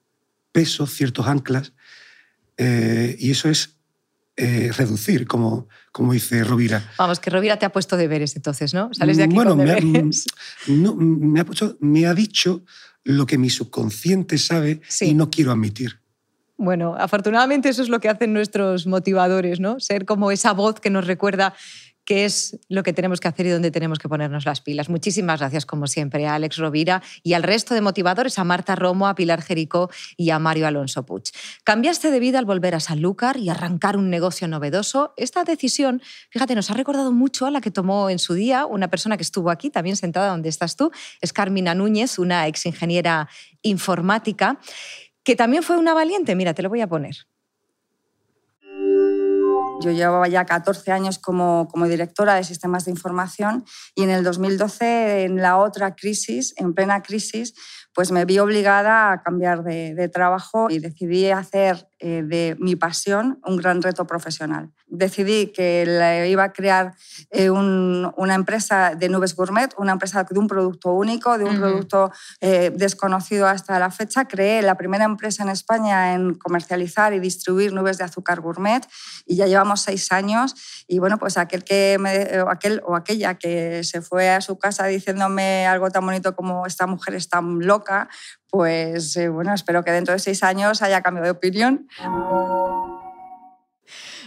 peso, 0.53 0.87
ciertos 0.87 1.27
anclas, 1.27 1.73
eh, 2.59 3.17
y 3.19 3.31
eso 3.31 3.49
es 3.49 3.78
eh, 4.41 4.71
reducir, 4.77 5.27
como, 5.27 5.67
como 5.91 6.13
dice 6.13 6.45
Rovira. 6.45 6.93
Vamos, 6.97 7.19
que 7.19 7.29
Rovira 7.29 7.59
te 7.59 7.67
ha 7.67 7.73
puesto 7.73 7.97
deberes 7.97 8.37
entonces, 8.37 8.73
¿no? 8.73 8.89
Sales 8.95 9.17
de 9.17 9.25
aquí 9.25 9.35
bueno, 9.35 9.57
con 9.57 9.59
deberes. 9.59 9.85
Me 9.85 9.99
ha, 9.99 10.03
no, 10.69 10.95
me, 10.95 11.41
ha 11.41 11.45
puesto, 11.45 11.77
me 11.81 12.07
ha 12.07 12.15
dicho 12.15 12.63
lo 13.03 13.27
que 13.27 13.37
mi 13.37 13.51
subconsciente 13.51 14.39
sabe 14.39 14.81
y 15.01 15.15
no 15.15 15.29
quiero 15.29 15.51
admitir. 15.51 16.01
Bueno, 16.57 16.95
afortunadamente 16.97 17.69
eso 17.69 17.83
es 17.83 17.89
lo 17.89 17.99
que 17.99 18.09
hacen 18.09 18.33
nuestros 18.33 18.87
motivadores, 18.87 19.59
¿no? 19.59 19.81
Ser 19.81 20.05
como 20.05 20.31
esa 20.31 20.53
voz 20.53 20.79
que 20.79 20.91
nos 20.91 21.07
recuerda 21.07 21.55
qué 22.09 22.25
es 22.25 22.59
lo 22.71 22.83
que 22.83 22.95
tenemos 22.95 23.21
que 23.21 23.29
hacer 23.29 23.45
y 23.45 23.51
dónde 23.51 23.71
tenemos 23.71 23.99
que 23.99 24.09
ponernos 24.09 24.47
las 24.47 24.63
pilas. 24.63 24.89
Muchísimas 24.89 25.41
gracias, 25.41 25.67
como 25.67 25.87
siempre, 25.87 26.27
a 26.27 26.37
Alex 26.37 26.57
Rovira 26.57 27.03
y 27.23 27.35
al 27.35 27.43
resto 27.43 27.75
de 27.75 27.83
motivadores, 27.83 28.39
a 28.39 28.45
Marta 28.45 28.75
Romo, 28.77 29.09
a 29.09 29.15
Pilar 29.15 29.43
Jericó 29.43 29.91
y 30.17 30.31
a 30.31 30.39
Mario 30.39 30.67
Alonso 30.67 31.05
Puig. 31.05 31.25
Cambiaste 31.65 32.11
de 32.11 32.19
vida 32.19 32.39
al 32.39 32.47
volver 32.47 32.75
a 32.75 32.81
Sanlúcar 32.81 33.37
y 33.37 33.51
arrancar 33.51 33.99
un 33.99 34.09
negocio 34.09 34.49
novedoso. 34.49 35.13
Esta 35.19 35.45
decisión, 35.45 36.01
fíjate, 36.31 36.55
nos 36.55 36.71
ha 36.71 36.75
recordado 36.75 37.13
mucho 37.13 37.45
a 37.45 37.51
la 37.51 37.61
que 37.61 37.71
tomó 37.71 38.09
en 38.09 38.19
su 38.19 38.33
día 38.33 38.65
una 38.65 38.89
persona 38.89 39.19
que 39.19 39.23
estuvo 39.23 39.51
aquí, 39.51 39.69
también 39.69 39.97
sentada 39.97 40.31
donde 40.31 40.49
estás 40.49 40.77
tú, 40.77 40.91
es 41.21 41.35
Carmina 41.35 41.75
Núñez, 41.75 42.19
una 42.19 42.47
ex 42.47 42.65
ingeniera 42.65 43.29
informática, 43.61 44.59
que 45.25 45.37
también 45.37 45.63
fue 45.63 45.77
una 45.77 45.93
valiente. 45.93 46.35
Mira, 46.35 46.55
te 46.55 46.63
lo 46.63 46.71
voy 46.71 46.81
a 46.81 46.87
poner. 46.87 47.17
Yo 49.81 49.91
llevaba 49.93 50.29
ya 50.29 50.45
14 50.45 50.93
años 50.93 51.19
como, 51.19 51.69
como, 51.71 51.87
directora 51.87 52.35
de 52.35 52.45
sistemas 52.45 52.85
de 52.85 52.91
información 52.91 53.65
y 53.95 54.03
en 54.03 54.11
el 54.11 54.25
2012, 54.25 55.25
en 55.25 55.37
la 55.37 55.57
otra 55.57 55.95
crisis, 55.95 56.55
en 56.57 56.75
plena 56.75 57.03
crisis, 57.03 57.55
pues 57.95 58.11
me 58.11 58.25
vi 58.25 58.39
obligada 58.39 59.13
a 59.13 59.23
cambiar 59.23 59.63
de, 59.63 59.95
de 59.95 60.09
trabajo 60.09 60.69
y 60.71 60.79
decidí 60.79 61.31
hacer 61.31 61.88
de 62.01 62.57
mi 62.61 62.77
pasión 62.77 63.41
un 63.45 63.57
gran 63.57 63.83
reto 63.83 64.07
profesional. 64.07 64.71
Decidí 64.87 65.49
que 65.49 66.27
iba 66.31 66.45
a 66.45 66.53
crear 66.53 66.95
eh, 67.31 67.51
una 67.51 68.35
empresa 68.35 68.95
de 68.95 69.09
nubes 69.09 69.35
gourmet, 69.35 69.71
una 69.77 69.93
empresa 69.93 70.25
de 70.25 70.39
un 70.39 70.47
producto 70.47 70.93
único, 70.93 71.37
de 71.37 71.45
un 71.45 71.59
producto 71.59 72.11
eh, 72.41 72.71
desconocido 72.75 73.47
hasta 73.47 73.79
la 73.79 73.91
fecha. 73.91 74.27
Creé 74.27 74.63
la 74.63 74.77
primera 74.77 75.05
empresa 75.05 75.43
en 75.43 75.51
España 75.51 76.15
en 76.15 76.35
comercializar 76.35 77.13
y 77.13 77.21
distribuir 77.21 77.73
nubes 77.73 77.99
de 77.99 78.05
azúcar 78.05 78.41
gourmet 78.41 78.87
y 79.27 79.37
ya 79.37 79.47
llevamos 79.47 79.83
seis 79.83 80.11
años. 80.11 80.55
Y 80.87 81.01
bueno, 81.01 81.19
pues 81.19 81.37
aquel, 81.37 81.65
que 81.65 81.99
aquel 82.49 82.81
o 82.87 82.97
aquella 82.97 83.35
que 83.35 83.85
se 83.85 84.01
fue 84.01 84.31
a 84.31 84.41
su 84.41 84.59
casa 84.59 84.87
diciéndome 84.87 85.67
algo 85.67 85.91
tan 85.91 86.05
bonito 86.07 86.35
como 86.35 86.65
esta 86.65 86.87
mujer 86.87 87.15
es 87.15 87.29
tan 87.29 87.61
loca, 87.61 88.09
pues 88.51 89.17
eh, 89.17 89.29
bueno, 89.29 89.55
espero 89.55 89.85
que 89.85 89.91
dentro 89.91 90.15
de 90.15 90.21
seis 90.21 90.43
años 90.43 90.83
haya 90.83 91.03
cambiado 91.03 91.25
de 91.27 91.31
opinión. 91.33 91.89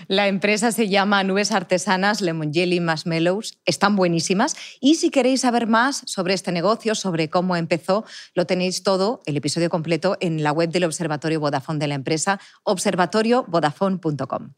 La 0.08 0.28
empresa 0.28 0.72
se 0.72 0.90
llama 0.90 1.24
Nubes 1.24 1.52
Artesanas 1.52 2.22
Lemon 2.22 2.54
Jelly 2.54 2.80
Marshmallows. 2.80 3.58
Están 3.66 3.96
buenísimas. 3.96 4.56
Y 4.82 4.96
si 4.96 5.10
queréis 5.10 5.42
saber 5.42 5.68
más 5.68 6.04
sobre 6.06 6.34
este 6.34 6.52
negocio, 6.52 6.96
sobre 6.96 7.30
cómo 7.30 7.56
empezó, 7.56 8.04
lo 8.34 8.46
tenéis 8.46 8.84
todo, 8.84 9.22
el 9.26 9.38
episodio 9.38 9.70
completo, 9.70 10.18
en 10.20 10.44
la 10.44 10.52
web 10.52 10.70
del 10.70 10.84
Observatorio 10.84 11.40
Vodafone 11.40 11.80
de 11.80 11.88
la 11.88 11.96
empresa, 11.96 12.40
observatoriovodafone.com. 12.64 14.54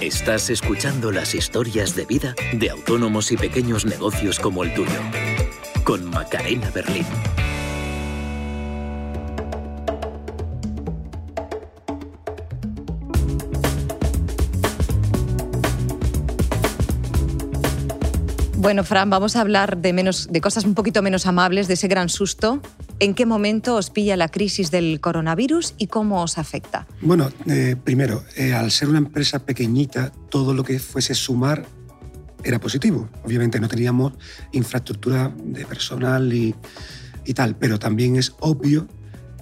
Estás 0.00 0.48
escuchando 0.48 1.10
las 1.10 1.34
historias 1.34 1.96
de 1.96 2.06
vida 2.06 2.34
de 2.52 2.70
autónomos 2.70 3.32
y 3.32 3.36
pequeños 3.36 3.84
negocios 3.84 4.38
como 4.38 4.62
el 4.62 4.72
tuyo, 4.72 5.00
con 5.84 6.08
Macarena 6.08 6.70
Berlín. 6.70 7.04
Bueno, 18.68 18.84
Fran, 18.84 19.08
vamos 19.08 19.34
a 19.34 19.40
hablar 19.40 19.78
de, 19.78 19.94
menos, 19.94 20.28
de 20.30 20.42
cosas 20.42 20.66
un 20.66 20.74
poquito 20.74 21.00
menos 21.00 21.24
amables, 21.24 21.68
de 21.68 21.72
ese 21.72 21.88
gran 21.88 22.10
susto. 22.10 22.60
¿En 22.98 23.14
qué 23.14 23.24
momento 23.24 23.76
os 23.76 23.88
pilla 23.88 24.14
la 24.14 24.28
crisis 24.28 24.70
del 24.70 25.00
coronavirus 25.00 25.72
y 25.78 25.86
cómo 25.86 26.22
os 26.22 26.36
afecta? 26.36 26.86
Bueno, 27.00 27.30
eh, 27.46 27.76
primero, 27.82 28.22
eh, 28.36 28.52
al 28.52 28.70
ser 28.70 28.90
una 28.90 28.98
empresa 28.98 29.38
pequeñita, 29.38 30.12
todo 30.28 30.52
lo 30.52 30.64
que 30.64 30.78
fuese 30.80 31.14
sumar 31.14 31.64
era 32.44 32.60
positivo. 32.60 33.08
Obviamente 33.24 33.58
no 33.58 33.68
teníamos 33.68 34.12
infraestructura 34.52 35.32
de 35.34 35.64
personal 35.64 36.30
y, 36.30 36.54
y 37.24 37.32
tal, 37.32 37.56
pero 37.56 37.78
también 37.78 38.16
es 38.16 38.34
obvio 38.40 38.86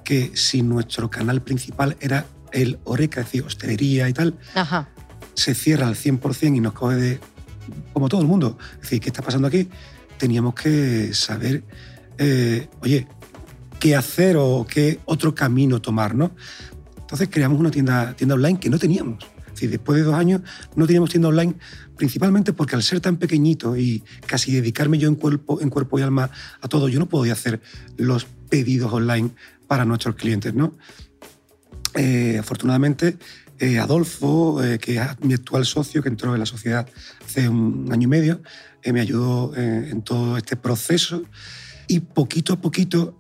que 0.05 0.31
si 0.37 0.63
nuestro 0.63 1.11
canal 1.11 1.43
principal 1.43 1.97
era 1.99 2.27
el 2.53 2.79
Oreca, 2.85 3.23
es 3.23 3.27
decir, 3.27 3.43
hostelería 3.43 4.09
y 4.09 4.13
tal, 4.13 4.39
se 5.35 5.53
cierra 5.57 5.89
al 5.89 5.97
100% 5.97 6.57
y 6.57 6.61
nos 6.61 6.75
coge 6.75 6.95
de 6.95 7.21
como 7.93 8.09
todo 8.09 8.21
el 8.21 8.27
mundo. 8.27 8.59
Es 8.75 8.83
decir, 8.83 9.01
¿qué 9.01 9.09
está 9.09 9.23
pasando 9.23 9.49
aquí? 9.49 9.69
Teníamos 10.19 10.55
que 10.55 11.13
saber, 11.15 11.65
eh, 12.19 12.69
oye, 12.81 13.07
qué 13.79 13.97
hacer 13.97 14.37
o 14.39 14.67
qué 14.69 15.01
otro 15.05 15.35
camino 15.35 15.81
tomar, 15.81 16.15
¿no? 16.15 16.33
Entonces 16.99 17.29
creamos 17.31 17.61
una 17.61 17.71
tienda, 17.71 18.15
tienda 18.15 18.35
online 18.35 18.59
que 18.59 18.71
no 18.71 18.79
teníamos. 18.79 19.25
Es 19.47 19.53
decir, 19.53 19.71
después 19.71 19.99
de 19.99 20.05
dos 20.05 20.15
años 20.15 20.43
no 20.75 20.87
teníamos 20.87 21.11
tienda 21.11 21.29
online, 21.29 21.55
principalmente 21.97 22.53
porque 22.53 22.77
al 22.77 22.83
ser 22.83 23.01
tan 23.01 23.17
pequeñito 23.17 23.77
y 23.77 24.03
casi 24.27 24.53
dedicarme 24.53 24.99
yo 24.99 25.09
en 25.09 25.15
cuerpo, 25.15 25.61
en 25.61 25.71
cuerpo 25.71 25.99
y 25.99 26.03
alma 26.03 26.31
a 26.61 26.69
todo, 26.69 26.89
yo 26.89 26.99
no 26.99 27.09
podía 27.09 27.33
hacer 27.33 27.61
los 27.97 28.27
pedidos 28.51 28.93
online 28.93 29.31
para 29.67 29.85
nuestros 29.85 30.15
clientes, 30.17 30.53
¿no? 30.55 30.75
Eh, 31.95 32.37
afortunadamente, 32.39 33.17
eh, 33.59 33.79
Adolfo, 33.79 34.63
eh, 34.63 34.79
que 34.79 34.97
es 34.97 35.21
mi 35.21 35.35
actual 35.35 35.65
socio, 35.65 36.03
que 36.03 36.09
entró 36.09 36.35
en 36.35 36.41
la 36.41 36.47
sociedad 36.47 36.89
hace 37.25 37.49
un 37.49 37.89
año 37.91 38.05
y 38.05 38.07
medio, 38.09 38.43
eh, 38.83 38.93
me 38.93 39.01
ayudó 39.01 39.55
en 39.57 40.03
todo 40.03 40.37
este 40.37 40.57
proceso 40.57 41.23
y 41.89 42.01
poquito 42.01 42.55
a 42.55 42.61
poquito 42.61 43.19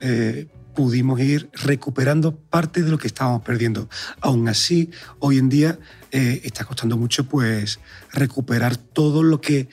pudimos 0.74 1.18
ir 1.20 1.48
recuperando 1.54 2.36
parte 2.36 2.82
de 2.82 2.90
lo 2.90 2.98
que 2.98 3.06
estábamos 3.06 3.42
perdiendo. 3.42 3.88
Aún 4.20 4.48
así, 4.48 4.90
hoy 5.18 5.38
en 5.38 5.48
día 5.48 5.78
está 6.10 6.64
costando 6.64 6.96
mucho 6.96 7.24
pues, 7.24 7.80
recuperar 8.12 8.76
todo 8.76 9.22
lo 9.22 9.40
que 9.40 9.68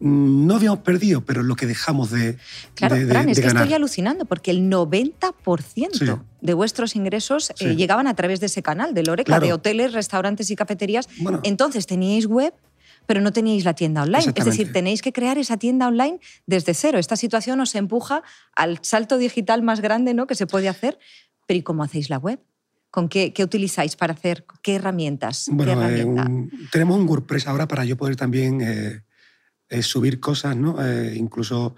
no 0.00 0.54
habíamos 0.54 0.80
perdido, 0.80 1.22
pero 1.22 1.42
lo 1.42 1.56
que 1.56 1.66
dejamos 1.66 2.10
de, 2.10 2.38
claro, 2.74 2.96
de, 2.96 3.06
Fran, 3.06 3.28
es 3.28 3.40
que 3.40 3.46
estoy 3.46 3.74
alucinando 3.74 4.24
porque 4.24 4.50
el 4.50 4.70
90% 4.70 6.22
de 6.40 6.54
vuestros 6.54 6.94
ingresos 6.94 7.52
eh, 7.58 7.74
llegaban 7.74 8.06
a 8.06 8.14
través 8.14 8.40
de 8.40 8.46
ese 8.46 8.62
canal, 8.62 8.94
de 8.94 9.02
Loreca, 9.02 9.40
de 9.40 9.52
hoteles, 9.52 9.92
restaurantes 9.92 10.50
y 10.50 10.56
cafeterías. 10.56 11.08
Entonces 11.42 11.86
teníais 11.86 12.26
web, 12.26 12.54
pero 13.06 13.20
no 13.20 13.32
teníais 13.32 13.64
la 13.64 13.74
tienda 13.74 14.02
online. 14.02 14.32
Es 14.34 14.44
decir, 14.44 14.72
tenéis 14.72 15.02
que 15.02 15.12
crear 15.12 15.38
esa 15.38 15.56
tienda 15.56 15.88
online 15.88 16.20
desde 16.46 16.74
cero. 16.74 16.98
Esta 16.98 17.16
situación 17.16 17.60
os 17.60 17.74
empuja 17.74 18.22
al 18.54 18.78
salto 18.82 19.18
digital 19.18 19.62
más 19.62 19.80
grande 19.80 20.14
¿no? 20.14 20.26
que 20.26 20.34
se 20.34 20.46
puede 20.46 20.68
hacer. 20.68 20.98
Pero 21.46 21.58
¿y 21.58 21.62
cómo 21.62 21.82
hacéis 21.82 22.10
la 22.10 22.18
web? 22.18 22.38
¿Con 22.90 23.08
qué, 23.08 23.32
qué, 23.32 23.44
utilizáis 23.44 23.96
para 23.96 24.14
hacer? 24.14 24.46
¿Qué 24.62 24.76
herramientas? 24.76 25.46
Bueno, 25.50 25.86
eh, 25.88 26.06
tenemos 26.70 26.98
un 26.98 27.08
WordPress 27.08 27.46
ahora 27.46 27.68
para 27.68 27.84
yo 27.84 27.96
poder 27.96 28.16
también 28.16 28.60
eh, 28.62 29.02
subir 29.82 30.20
cosas, 30.20 30.56
¿no? 30.56 30.76
Eh, 30.84 31.14
incluso 31.16 31.76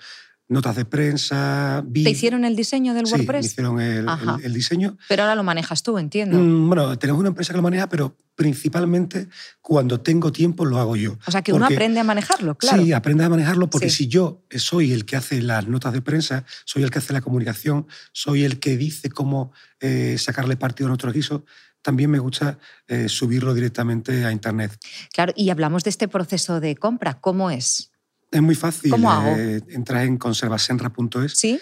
notas 0.51 0.77
de 0.77 0.85
prensa. 0.85 1.85
¿Te 1.93 2.11
hicieron 2.11 2.45
el 2.45 2.57
diseño 2.57 2.93
del 2.93 3.07
WordPress? 3.07 3.53
Sí, 3.53 3.63
me 3.63 4.01
hicieron 4.01 4.41
el, 4.43 4.53
diseño. 4.53 4.99
Pero 5.09 5.23
ahora 5.23 5.37
lo 5.37 5.45
manejas 5.45 5.83
tú, 5.83 5.97
entiendo. 5.97 6.37
Mm, 6.37 6.69
bueno, 6.69 6.99
tenemos 6.99 7.21
una 7.21 7.29
empresa 7.29 7.53
que 7.53 7.57
lo 7.57 7.63
maneja, 7.63 7.89
pero 7.89 8.17
principalmente 8.35 9.29
cuando 9.61 10.01
tengo 10.01 10.33
tiempo 10.33 10.65
lo 10.65 10.79
hago 10.79 10.97
yo. 10.97 11.17
O 11.25 11.31
sea, 11.31 11.43
que 11.43 11.53
uno 11.53 11.67
aprende 11.67 12.01
a 12.01 12.05
manejarlo, 12.05 12.57
claro. 12.57 12.83
Sí, 12.83 12.93
aprende 12.93 13.25
a 13.25 13.29
manejarlo 13.29 13.71
porque 13.71 13.91
si 13.91 14.09
yo 14.09 14.43
soy 14.51 14.93
el 14.93 15.05
que 15.05 15.17
hace 15.17 15.41
las 15.41 15.69
notas 15.69 15.93
de 15.93 16.03
prensa, 16.03 16.45
soy 16.65 16.83
el 16.83 16.91
que 16.91 16.99
hace 16.99 17.13
la 17.13 17.21
comunicación, 17.21 17.87
soy 18.13 18.45
el 18.45 18.59
que 18.59 18.77
dice 18.77 19.09
cómo 19.09 19.53
eh, 19.79 20.17
sacarle 20.19 20.57
partido 20.57 20.89
a 20.89 20.91
nuestro 20.91 21.13
guiso, 21.13 21.45
también 21.83 22.11
me 22.11 22.19
gusta 22.19 22.59
eh, 22.87 23.09
subirlo 23.09 23.55
directamente 23.55 24.25
a 24.25 24.33
Internet. 24.33 24.79
Claro, 25.13 25.33
y 25.37 25.51
hablamos 25.51 25.85
de 25.85 25.91
este 25.91 26.09
proceso 26.09 26.61
de 26.61 26.77
compra. 26.77 27.21
¿Cómo 27.21 27.51
es? 27.51 27.91
Es 28.31 28.43
muy 28.43 28.55
fácil. 28.55 28.91
¿Cómo 28.91 29.11
hago? 29.11 29.37
Eh, 29.37 29.63
entras 29.71 30.05
en 30.05 30.19
conservasenra.es. 30.19 31.33
Sí. 31.33 31.61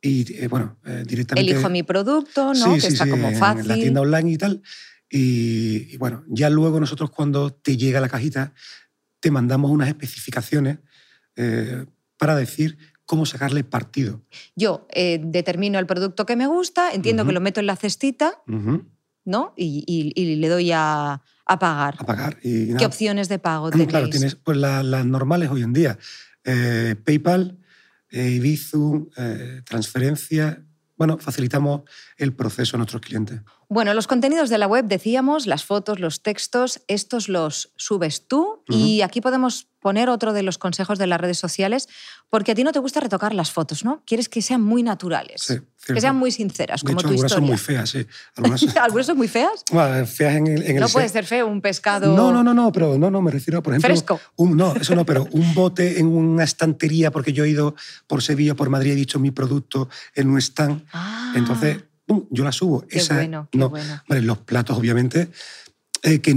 Y 0.00 0.34
eh, 0.36 0.48
bueno, 0.48 0.78
directamente. 1.06 1.52
Elijo 1.52 1.68
mi 1.68 1.82
producto, 1.82 2.52
¿no? 2.54 2.54
Sí, 2.54 2.74
que 2.74 2.80
sí, 2.82 2.86
está 2.88 3.04
sí, 3.04 3.10
como 3.10 3.32
fácil. 3.32 3.62
En 3.62 3.68
la 3.68 3.74
tienda 3.74 4.00
online 4.02 4.30
y 4.30 4.38
tal. 4.38 4.62
Y, 5.08 5.94
y, 5.94 5.96
bueno, 5.96 6.24
ya 6.28 6.50
luego 6.50 6.78
nosotros 6.80 7.10
cuando 7.10 7.52
te 7.52 7.76
llega 7.76 8.00
la 8.00 8.08
cajita, 8.08 8.52
te 9.20 9.30
mandamos 9.30 9.70
unas 9.70 9.88
especificaciones 9.88 10.78
para 12.16 12.34
decir 12.34 12.78
cómo 13.04 13.26
sacarle 13.26 13.62
partido. 13.62 14.22
Yo 14.54 14.86
determino 15.20 15.78
el 15.78 15.86
producto 15.86 16.24
que 16.24 16.34
me 16.34 16.46
gusta, 16.46 16.92
entiendo 16.92 17.26
que 17.26 17.32
lo 17.32 17.40
meto 17.40 17.60
en 17.60 17.66
la 17.66 17.76
cestita. 17.76 18.42
¿No? 19.26 19.52
Y, 19.56 20.36
le 20.36 20.48
doy 20.48 20.70
a, 20.72 21.20
pagar. 21.44 21.96
A 21.98 22.06
pagar. 22.06 22.38
¿Qué 22.40 22.86
opciones 22.86 23.28
de 23.28 23.38
pago 23.38 23.70
tenéis? 23.70 23.90
Claro, 23.90 24.08
tienes 24.08 24.36
pues, 24.36 24.56
las 24.56 25.04
normales 25.04 25.50
hoy 25.50 25.62
en 25.62 25.74
día. 25.74 25.98
Eh, 26.44 26.94
PayPal, 27.04 27.58
eh, 28.08 28.30
Ibizu, 28.30 29.10
eh, 29.16 29.62
transferencia. 29.64 30.64
Bueno, 30.96 31.18
facilitamos 31.18 31.82
el 32.16 32.32
proceso 32.32 32.76
a 32.76 32.78
nuestros 32.78 33.02
clientes. 33.02 33.40
Bueno, 33.68 33.94
los 33.94 34.06
contenidos 34.06 34.48
de 34.48 34.58
la 34.58 34.66
web, 34.66 34.84
decíamos, 34.86 35.46
las 35.46 35.64
fotos, 35.64 35.98
los 35.98 36.22
textos, 36.22 36.82
estos 36.86 37.28
los 37.28 37.72
subes 37.76 38.28
tú 38.28 38.62
y 38.68 39.00
aquí 39.02 39.20
podemos 39.20 39.66
poner 39.80 40.08
otro 40.08 40.32
de 40.32 40.42
los 40.42 40.58
consejos 40.58 40.98
de 40.98 41.06
las 41.06 41.20
redes 41.20 41.38
sociales, 41.38 41.88
porque 42.28 42.52
a 42.52 42.54
ti 42.54 42.64
no 42.64 42.72
te 42.72 42.78
gusta 42.80 43.00
retocar 43.00 43.34
las 43.34 43.52
fotos, 43.52 43.84
¿no? 43.84 44.02
Quieres 44.04 44.28
que 44.28 44.42
sean 44.42 44.60
muy 44.60 44.82
naturales, 44.82 45.42
sí, 45.42 45.58
que 45.84 46.00
sean 46.00 46.16
muy 46.16 46.32
sinceras, 46.32 46.82
de 46.82 46.86
como 46.86 46.98
hecho, 47.00 47.08
tu 47.08 47.12
algunas 47.14 47.32
historia. 47.32 47.36
son 47.36 47.44
muy 47.44 47.56
feas, 47.58 47.90
sí. 47.90 48.06
Algunas, 48.82 49.06
son 49.06 49.16
muy 49.16 49.28
feas? 49.28 49.64
Bueno, 49.70 50.06
feas 50.06 50.34
en 50.36 50.46
el, 50.48 50.62
en 50.62 50.76
no 50.76 50.86
el 50.86 50.92
puede 50.92 51.08
ser 51.08 51.24
feo 51.24 51.46
un 51.46 51.60
pescado... 51.60 52.16
No, 52.16 52.32
no, 52.32 52.42
no, 52.42 52.52
no, 52.54 52.72
pero 52.72 52.98
no, 52.98 53.10
no, 53.10 53.22
me 53.22 53.30
refiero, 53.30 53.62
por 53.62 53.74
ejemplo... 53.74 53.88
Fresco. 53.88 54.20
Un, 54.36 54.56
no, 54.56 54.74
eso 54.74 54.94
no, 54.96 55.04
pero 55.06 55.28
un 55.30 55.54
bote 55.54 56.00
en 56.00 56.06
una 56.06 56.42
estantería, 56.44 57.10
porque 57.12 57.32
yo 57.32 57.44
he 57.44 57.48
ido 57.48 57.74
por 58.08 58.22
Sevilla, 58.22 58.54
por 58.54 58.70
Madrid, 58.70 58.92
he 58.92 58.96
dicho 58.96 59.18
mi 59.20 59.30
producto 59.30 59.88
en 60.14 60.30
un 60.30 60.38
stand, 60.38 60.84
Ah. 60.92 61.32
entonces 61.36 61.78
¡pum! 62.06 62.26
yo 62.30 62.44
la 62.44 62.52
subo. 62.52 62.86
Qué 62.86 62.98
Esa, 63.00 63.14
bueno, 63.14 63.48
qué 63.50 63.58
no. 63.58 63.68
bueno. 63.68 64.02
Vale, 64.08 64.22
los 64.22 64.38
platos, 64.38 64.76
obviamente, 64.78 65.30
eh, 66.02 66.20
que 66.20 66.34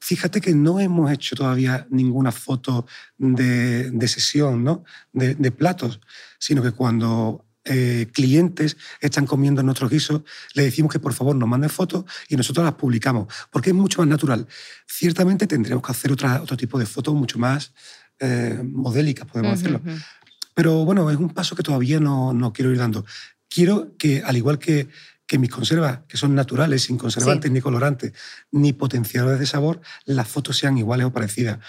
fíjate 0.00 0.40
que 0.40 0.54
no 0.54 0.80
hemos 0.80 1.10
hecho 1.12 1.34
todavía 1.36 1.86
ninguna 1.90 2.32
foto 2.32 2.86
de, 3.16 3.90
de 3.90 4.08
sesión, 4.08 4.62
¿no? 4.64 4.84
De, 5.12 5.34
de 5.34 5.50
platos, 5.50 6.00
sino 6.38 6.62
que 6.62 6.72
cuando 6.72 7.46
eh, 7.64 8.08
clientes 8.12 8.76
están 9.00 9.24
comiendo 9.24 9.62
nuestros 9.62 9.90
guisos, 9.90 10.22
le 10.52 10.64
decimos 10.64 10.92
que 10.92 10.98
por 10.98 11.14
favor 11.14 11.34
nos 11.34 11.48
manden 11.48 11.70
fotos 11.70 12.04
y 12.28 12.36
nosotros 12.36 12.64
las 12.64 12.74
publicamos, 12.74 13.32
porque 13.50 13.70
es 13.70 13.76
mucho 13.76 14.00
más 14.02 14.08
natural. 14.08 14.46
Ciertamente 14.86 15.46
tendremos 15.46 15.82
que 15.82 15.92
hacer 15.92 16.12
otra, 16.12 16.42
otro 16.42 16.56
tipo 16.56 16.78
de 16.78 16.84
fotos 16.84 17.14
mucho 17.14 17.38
más 17.38 17.72
eh, 18.18 18.60
modélicas, 18.62 19.26
podemos 19.26 19.52
Ujú, 19.54 19.58
decirlo. 19.60 19.80
ujú. 19.90 19.98
Pero 20.54 20.84
bueno, 20.84 21.10
es 21.10 21.16
un 21.16 21.30
paso 21.30 21.56
que 21.56 21.62
todavía 21.62 21.98
no, 21.98 22.32
no 22.34 22.52
quiero 22.52 22.70
ir 22.70 22.78
dando. 22.78 23.04
Quiero 23.54 23.96
que, 23.96 24.20
al 24.24 24.36
igual 24.36 24.58
que, 24.58 24.88
que 25.26 25.38
mis 25.38 25.50
conservas, 25.50 26.00
que 26.08 26.16
son 26.16 26.34
naturales, 26.34 26.82
sin 26.82 26.98
conservantes 26.98 27.50
ni 27.52 27.60
colorantes, 27.60 28.12
ni 28.50 28.72
potenciadores 28.72 29.38
de 29.38 29.46
sabor, 29.46 29.80
las 30.04 30.26
fotos 30.26 30.58
sean 30.58 30.76
iguales 30.76 31.06
o 31.06 31.12
parecidas. 31.12 31.60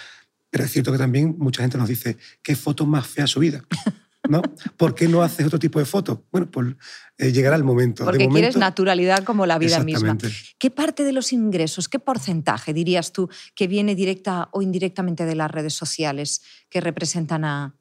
Pero 0.50 0.63
es 0.63 0.72
cierto 0.72 0.92
que 0.92 0.98
también 0.98 1.36
mucha 1.38 1.62
gente 1.62 1.77
nos 1.77 1.88
dice, 1.88 2.18
¿qué 2.42 2.56
foto 2.56 2.88
más 2.88 3.06
fea 3.06 3.27
su 3.27 3.39
vida? 3.39 3.63
¿No? 4.27 4.42
¿Por 4.75 4.96
qué 4.96 5.08
no 5.08 5.22
haces 5.22 5.46
otro 5.46 5.60
tipo 5.60 5.77
de 5.77 5.86
fotos? 5.86 6.18
Bueno, 6.32 6.50
pues 6.50 6.74
eh, 7.20 7.32
llegará 7.32 7.56
el 7.56 7.63
momento. 7.63 8.04
Porque 8.04 8.27
quieres 8.27 8.58
naturalidad 8.58 9.24
como 9.24 9.46
la 9.46 9.60
vida 9.60 9.84
misma. 9.84 10.18
¿Qué 10.58 10.72
parte 10.72 11.04
de 11.04 11.12
los 11.12 11.32
ingresos, 11.32 11.88
qué 11.88 12.00
porcentaje 12.00 12.74
dirías 12.74 13.12
tú 13.12 13.30
que 13.54 13.68
viene 13.68 13.94
directa 13.94 14.50
o 14.51 14.63
indirectamente 14.63 15.25
de 15.25 15.36
las 15.36 15.51
redes 15.51 15.75
sociales 15.75 16.42
que 16.70 16.82
representan 16.82 17.46
a, 17.46 17.75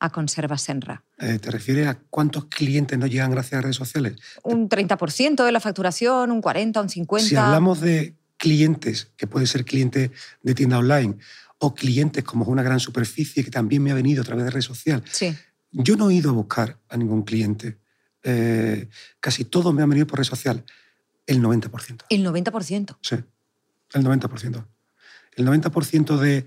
a 0.00 0.10
Conserva 0.10 0.58
Senra? 0.58 1.04
Eh, 1.18 1.38
¿Te 1.38 1.50
refieres 1.50 1.86
a 1.88 1.98
cuántos 2.10 2.46
clientes 2.46 2.98
no 2.98 3.06
llegan 3.06 3.30
gracias 3.30 3.58
a 3.58 3.62
redes 3.62 3.76
sociales? 3.76 4.16
Un 4.42 4.68
30% 4.68 5.44
de 5.44 5.52
la 5.52 5.60
facturación, 5.60 6.30
un 6.30 6.40
40, 6.40 6.80
un 6.80 6.88
50. 6.88 7.28
Si 7.28 7.36
hablamos 7.36 7.80
de 7.80 8.14
clientes, 8.36 9.10
que 9.16 9.26
puede 9.26 9.46
ser 9.46 9.64
cliente 9.64 10.12
de 10.42 10.54
tienda 10.54 10.78
online, 10.78 11.16
o 11.58 11.74
clientes 11.74 12.22
como 12.24 12.44
una 12.46 12.62
gran 12.62 12.80
superficie 12.80 13.44
que 13.44 13.50
también 13.50 13.82
me 13.82 13.90
ha 13.90 13.94
venido 13.94 14.22
a 14.22 14.24
través 14.24 14.44
de 14.44 14.50
redes 14.50 14.64
sociales. 14.64 15.08
Sí. 15.12 15.36
Yo 15.72 15.96
no 15.96 16.10
he 16.10 16.14
ido 16.14 16.30
a 16.30 16.32
buscar 16.32 16.78
a 16.88 16.96
ningún 16.96 17.22
cliente. 17.22 17.78
Eh, 18.22 18.88
casi 19.20 19.44
todos 19.44 19.74
me 19.74 19.82
han 19.82 19.90
venido 19.90 20.06
por 20.06 20.18
redes 20.18 20.28
sociales. 20.28 20.62
El 21.26 21.42
90%. 21.42 22.04
¿El 22.08 22.24
90%? 22.24 22.96
Sí, 23.02 23.16
el 23.92 24.04
90%. 24.04 24.66
El 25.36 25.46
90% 25.46 26.16
de 26.16 26.46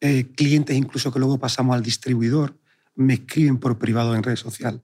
eh, 0.00 0.26
clientes, 0.36 0.76
incluso 0.76 1.12
que 1.12 1.18
luego 1.18 1.38
pasamos 1.38 1.74
al 1.74 1.82
distribuidor, 1.82 2.56
me 2.98 3.14
escriben 3.14 3.58
por 3.58 3.78
privado 3.78 4.14
en 4.14 4.22
redes 4.22 4.40
sociales. 4.40 4.82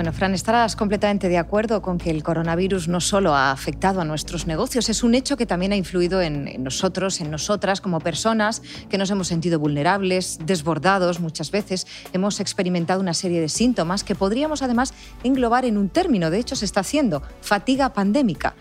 Bueno, 0.00 0.14
Fran, 0.14 0.32
estarás 0.32 0.76
completamente 0.76 1.28
de 1.28 1.36
acuerdo 1.36 1.82
con 1.82 1.98
que 1.98 2.10
el 2.10 2.22
coronavirus 2.22 2.88
no 2.88 3.02
solo 3.02 3.34
ha 3.34 3.50
afectado 3.50 4.00
a 4.00 4.06
nuestros 4.06 4.46
negocios, 4.46 4.88
es 4.88 5.02
un 5.02 5.14
hecho 5.14 5.36
que 5.36 5.44
también 5.44 5.72
ha 5.72 5.76
influido 5.76 6.22
en, 6.22 6.64
nosotros, 6.64 7.20
en 7.20 7.30
nosotras 7.30 7.82
como 7.82 8.00
personas 8.00 8.62
que 8.88 8.96
nos 8.96 9.10
hemos 9.10 9.28
sentido 9.28 9.58
vulnerables, 9.58 10.38
desbordados 10.46 11.20
muchas 11.20 11.50
veces. 11.50 11.86
Hemos 12.14 12.40
experimentado 12.40 13.02
una 13.02 13.12
serie 13.12 13.42
de 13.42 13.50
síntomas 13.50 14.02
que 14.02 14.14
podríamos 14.14 14.62
además 14.62 14.94
englobar 15.22 15.66
en 15.66 15.76
un 15.76 15.90
término, 15.90 16.30
de 16.30 16.38
hecho 16.38 16.56
se 16.56 16.64
está 16.64 16.80
haciendo, 16.80 17.22
fatiga 17.42 17.92
pandémica. 17.92 18.54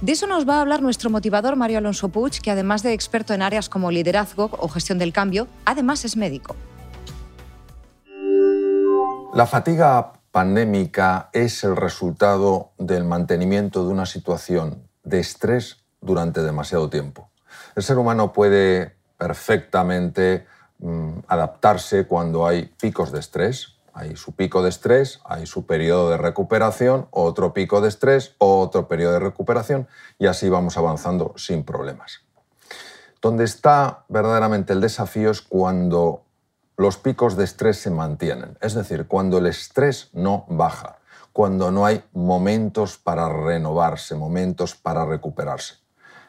De 0.00 0.12
eso 0.12 0.28
nos 0.28 0.48
va 0.48 0.58
a 0.58 0.60
hablar 0.60 0.80
nuestro 0.80 1.10
motivador 1.10 1.56
Mario 1.56 1.78
Alonso 1.78 2.10
Puig, 2.10 2.40
que 2.40 2.52
además 2.52 2.84
de 2.84 2.92
experto 2.92 3.34
en 3.34 3.42
áreas 3.42 3.68
como 3.68 3.90
liderazgo 3.90 4.48
o 4.52 4.68
gestión 4.68 4.98
del 4.98 5.12
cambio, 5.12 5.48
además 5.64 6.04
es 6.04 6.16
médico. 6.16 6.54
La 9.34 9.46
fatiga 9.48 10.12
pandémica 10.34 11.30
es 11.32 11.62
el 11.62 11.76
resultado 11.76 12.72
del 12.76 13.04
mantenimiento 13.04 13.86
de 13.86 13.92
una 13.92 14.04
situación 14.04 14.88
de 15.04 15.20
estrés 15.20 15.84
durante 16.00 16.42
demasiado 16.42 16.90
tiempo. 16.90 17.30
El 17.76 17.84
ser 17.84 17.98
humano 17.98 18.32
puede 18.32 18.96
perfectamente 19.16 20.44
mm, 20.80 21.18
adaptarse 21.28 22.08
cuando 22.08 22.48
hay 22.48 22.64
picos 22.64 23.12
de 23.12 23.20
estrés. 23.20 23.76
Hay 23.92 24.16
su 24.16 24.32
pico 24.32 24.64
de 24.64 24.70
estrés, 24.70 25.20
hay 25.24 25.46
su 25.46 25.66
periodo 25.66 26.10
de 26.10 26.16
recuperación, 26.16 27.06
otro 27.12 27.54
pico 27.54 27.80
de 27.80 27.90
estrés, 27.90 28.34
otro 28.38 28.88
periodo 28.88 29.12
de 29.12 29.20
recuperación 29.20 29.86
y 30.18 30.26
así 30.26 30.48
vamos 30.48 30.76
avanzando 30.76 31.34
sin 31.36 31.62
problemas. 31.62 32.22
Donde 33.22 33.44
está 33.44 34.04
verdaderamente 34.08 34.72
el 34.72 34.80
desafío 34.80 35.30
es 35.30 35.42
cuando 35.42 36.23
los 36.76 36.96
picos 36.98 37.36
de 37.36 37.44
estrés 37.44 37.78
se 37.78 37.90
mantienen, 37.90 38.58
es 38.60 38.74
decir, 38.74 39.06
cuando 39.06 39.38
el 39.38 39.46
estrés 39.46 40.10
no 40.12 40.44
baja, 40.48 40.98
cuando 41.32 41.70
no 41.70 41.86
hay 41.86 42.04
momentos 42.12 42.98
para 42.98 43.28
renovarse, 43.28 44.14
momentos 44.14 44.74
para 44.74 45.04
recuperarse. 45.04 45.74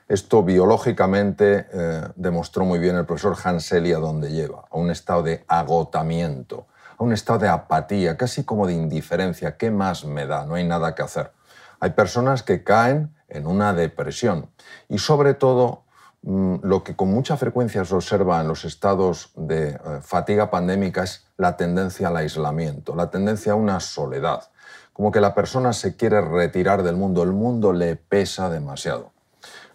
Esto 0.08 0.44
biológicamente 0.44 1.68
eh, 1.72 2.02
demostró 2.16 2.64
muy 2.64 2.78
bien 2.78 2.96
el 2.96 3.06
profesor 3.06 3.36
Hanseli 3.44 3.92
a 3.94 3.98
dónde 3.98 4.32
lleva, 4.32 4.66
a 4.70 4.78
un 4.78 4.92
estado 4.92 5.24
de 5.24 5.44
agotamiento, 5.48 6.68
a 6.98 7.04
un 7.04 7.12
estado 7.12 7.40
de 7.40 7.50
apatía, 7.50 8.16
casi 8.16 8.44
como 8.44 8.68
de 8.68 8.74
indiferencia. 8.74 9.58
¿Qué 9.58 9.72
más 9.72 10.06
me 10.06 10.28
da? 10.28 10.46
No 10.46 10.56
hay 10.56 10.64
nada 10.64 10.94
que 10.94 11.02
hacer. 11.02 11.32
Hay 11.80 11.92
personas 11.92 12.44
que 12.44 12.64
caen 12.64 13.16
en 13.28 13.48
una 13.48 13.74
depresión 13.74 14.52
y 14.90 15.00
sobre 15.00 15.34
todo 15.34 15.85
lo 16.26 16.84
que 16.84 16.96
con 16.96 17.10
mucha 17.10 17.38
frecuencia 17.38 17.86
se 17.86 17.94
observa 17.94 18.42
en 18.42 18.48
los 18.48 18.66
estados 18.66 19.32
de 19.36 19.70
eh, 19.70 19.80
fatiga 20.02 20.50
pandémica 20.50 21.04
es 21.04 21.28
la 21.38 21.56
tendencia 21.56 22.08
al 22.08 22.18
aislamiento, 22.18 22.96
la 22.96 23.12
tendencia 23.12 23.52
a 23.52 23.56
una 23.56 23.80
soledad, 23.80 24.50
como 24.92 25.12
que 25.12 25.22
la 25.22 25.36
persona 25.36 25.72
se 25.72 25.96
quiere 25.96 26.22
retirar 26.22 26.82
del 26.82 26.96
mundo, 26.96 27.22
el 27.22 27.32
mundo 27.32 27.74
le 27.74 27.96
pesa 27.96 28.50
demasiado. 28.50 29.12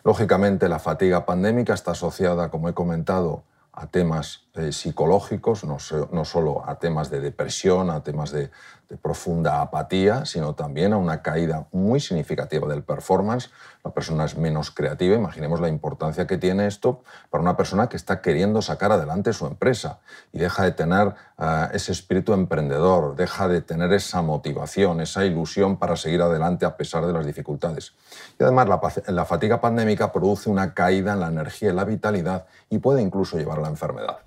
Lógicamente 0.02 0.68
la 0.68 0.80
fatiga 0.80 1.24
pandémica 1.24 1.74
está 1.74 1.92
asociada, 1.92 2.50
como 2.50 2.68
he 2.68 2.74
comentado, 2.74 3.44
a 3.72 3.86
temas 3.86 4.48
eh, 4.54 4.72
psicológicos, 4.72 5.62
no, 5.64 5.76
no, 6.10 6.24
solo 6.24 6.68
a 6.68 6.80
temas 6.80 7.10
de 7.10 7.20
depresión, 7.20 7.90
a 7.90 8.02
temas 8.02 8.32
de, 8.32 8.50
de, 8.90 8.96
profunda 8.96 9.60
apatía, 9.60 10.26
sino 10.26 10.54
también 10.54 10.92
a 10.92 10.96
una 10.96 11.22
caída 11.22 11.66
muy 11.72 12.00
significativa 12.00 12.68
del 12.68 12.82
performance. 12.82 13.50
La 13.84 13.92
persona 13.92 14.24
es 14.24 14.36
menos 14.36 14.70
creativa. 14.70 15.14
Imaginemos 15.14 15.60
la 15.60 15.68
importancia 15.68 16.26
que 16.26 16.36
tiene 16.36 16.66
esto 16.66 17.02
para 17.30 17.42
una 17.42 17.56
persona 17.56 17.88
que 17.88 17.96
está 17.96 18.20
queriendo 18.20 18.60
sacar 18.62 18.92
adelante 18.92 19.32
su 19.32 19.46
empresa 19.46 20.00
y 20.32 20.38
deja 20.38 20.64
de 20.64 20.72
tener 20.72 21.08
uh, 21.38 21.72
ese 21.72 21.92
espíritu 21.92 22.32
emprendedor, 22.32 23.16
deja 23.16 23.48
de 23.48 23.62
tener 23.62 23.92
esa 23.92 24.22
motivación, 24.22 25.00
esa 25.00 25.24
ilusión 25.24 25.78
para 25.78 25.96
seguir 25.96 26.20
adelante 26.20 26.66
a 26.66 26.76
pesar 26.76 27.06
de 27.06 27.12
las 27.12 27.24
dificultades. 27.24 27.94
Y 28.38 28.42
además 28.42 28.68
la, 28.68 28.80
la 29.12 29.24
fatiga 29.24 29.60
pandémica 29.60 30.12
produce 30.12 30.50
una 30.50 30.74
caída 30.74 31.14
en 31.14 31.20
la 31.20 31.28
energía 31.28 31.70
y 31.70 31.74
la 31.74 31.84
vitalidad 31.84 32.46
y 32.68 32.78
puede 32.78 33.00
incluso 33.02 33.38
llevar 33.38 33.58
a 33.58 33.62
la 33.62 33.68
enfermedad. 33.68 34.18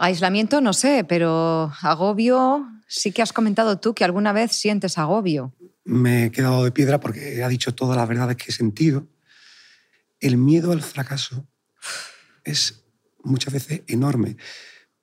Aislamiento 0.00 0.60
no 0.60 0.72
sé, 0.72 1.02
pero 1.02 1.72
agobio, 1.82 2.68
sí 2.86 3.10
que 3.10 3.20
has 3.20 3.32
comentado 3.32 3.80
tú 3.80 3.94
que 3.94 4.04
alguna 4.04 4.32
vez 4.32 4.52
sientes 4.52 4.96
agobio. 4.96 5.52
Me 5.84 6.26
he 6.26 6.30
quedado 6.30 6.62
de 6.62 6.70
piedra 6.70 7.00
porque 7.00 7.42
ha 7.42 7.48
dicho 7.48 7.74
todas 7.74 7.96
las 7.96 8.08
verdades 8.08 8.36
que 8.36 8.46
he 8.48 8.52
sentido. 8.52 9.08
El 10.20 10.36
miedo 10.36 10.70
al 10.70 10.82
fracaso 10.82 11.48
es 12.44 12.84
muchas 13.24 13.52
veces 13.52 13.82
enorme. 13.88 14.36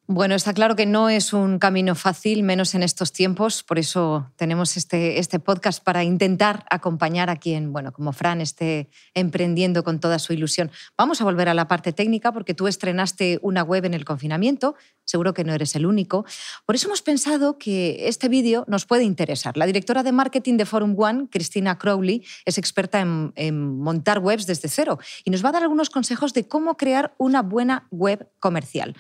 Bueno, 0.08 0.36
está 0.36 0.54
claro 0.54 0.76
que 0.76 0.86
no 0.86 1.10
es 1.10 1.34
un 1.34 1.58
camino 1.58 1.96
fácil, 1.96 2.44
menos 2.44 2.76
en 2.76 2.84
estos 2.84 3.12
tiempos, 3.12 3.63
por 3.63 3.80
eso 3.80 4.32
tenemos 4.36 4.78
este, 4.78 5.18
este 5.18 5.39
podcast 5.39 5.84
para 5.84 6.04
intentar 6.04 6.63
acompañar 6.70 7.32
a 7.32 7.38
quien, 7.38 7.74
bueno, 7.74 7.91
como 7.91 8.13
Fran, 8.13 8.39
esté 8.39 8.88
emprendiendo 9.15 9.84
con 9.84 10.00
toda 10.00 10.20
su 10.20 10.32
ilusión. 10.32 10.70
Vamos 10.96 11.22
a 11.22 11.24
volver 11.24 11.50
a 11.50 11.56
la 11.56 11.68
parte 11.68 11.91
técnica 11.91 12.32
porque 12.32 12.54
tú 12.54 12.68
estrenaste 12.68 13.39
una 13.41 13.63
web 13.63 13.84
en 13.86 13.96
el 13.96 14.06
confinamiento, 14.06 14.76
seguro 15.06 15.34
que 15.34 15.44
no 15.44 15.56
eres 15.56 15.76
el 15.76 15.88
único. 15.88 16.24
Por 16.68 16.76
eso 16.76 16.88
hemos 16.88 17.02
pensado 17.02 17.58
que 17.58 18.08
este 18.08 18.30
vídeo 18.30 18.63
nos 18.68 18.86
puede 18.86 19.06
interesar. 19.06 19.58
La 19.58 19.65
directora 19.65 20.04
de 20.04 20.12
marketing 20.12 20.58
de 20.58 20.68
Forum 20.68 20.94
One, 21.00 21.30
Cristina 21.32 21.80
Crowley, 21.80 22.24
es 22.46 22.60
experta 22.60 23.00
en, 23.00 23.34
en 23.36 23.80
montar 23.80 24.20
webs 24.20 24.46
desde 24.46 24.70
cero 24.70 25.00
y 25.24 25.32
nos 25.32 25.44
va 25.44 25.50
a 25.50 25.54
dar 25.54 25.63
algunos 25.63 25.89
consejos 25.89 26.36
de 26.36 26.48
cómo 26.48 26.78
crear 26.78 27.15
una 27.18 27.41
buena 27.41 27.88
web 27.89 28.30
comercial. 28.39 28.96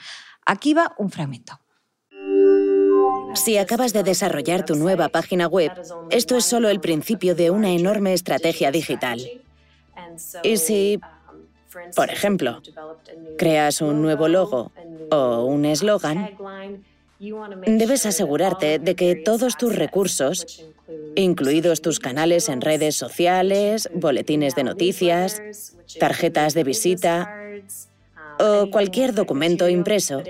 Aquí 0.45 0.73
va 0.73 0.93
un 0.97 1.09
fragmento. 1.09 1.59
Si 3.35 3.57
acabas 3.57 3.93
de 3.93 4.03
desarrollar 4.03 4.63
tu 4.65 4.75
nueva 4.75 5.09
página 5.09 5.47
web, 5.47 5.71
esto 6.09 6.37
es 6.37 6.45
solo 6.45 6.69
el 6.69 6.79
principio 6.79 7.35
de 7.35 7.49
una 7.51 7.71
enorme 7.71 8.13
estrategia 8.13 8.71
digital. 8.71 9.19
Y 10.43 10.57
si, 10.57 10.99
por 11.95 12.09
ejemplo, 12.09 12.61
creas 13.37 13.81
un 13.81 14.01
nuevo 14.01 14.27
logo 14.27 14.71
o 15.11 15.43
un 15.43 15.65
eslogan, 15.65 16.37
debes 17.65 18.05
asegurarte 18.05 18.79
de 18.79 18.95
que 18.95 19.15
todos 19.15 19.57
tus 19.57 19.75
recursos, 19.75 20.63
incluidos 21.15 21.81
tus 21.81 21.99
canales 21.99 22.49
en 22.49 22.61
redes 22.61 22.95
sociales, 22.95 23.89
boletines 23.93 24.55
de 24.55 24.63
noticias, 24.63 25.41
tarjetas 25.99 26.53
de 26.53 26.63
visita, 26.63 27.44
o 28.39 28.69
cualquier 28.69 29.13
documento 29.13 29.69
impreso 29.69 30.21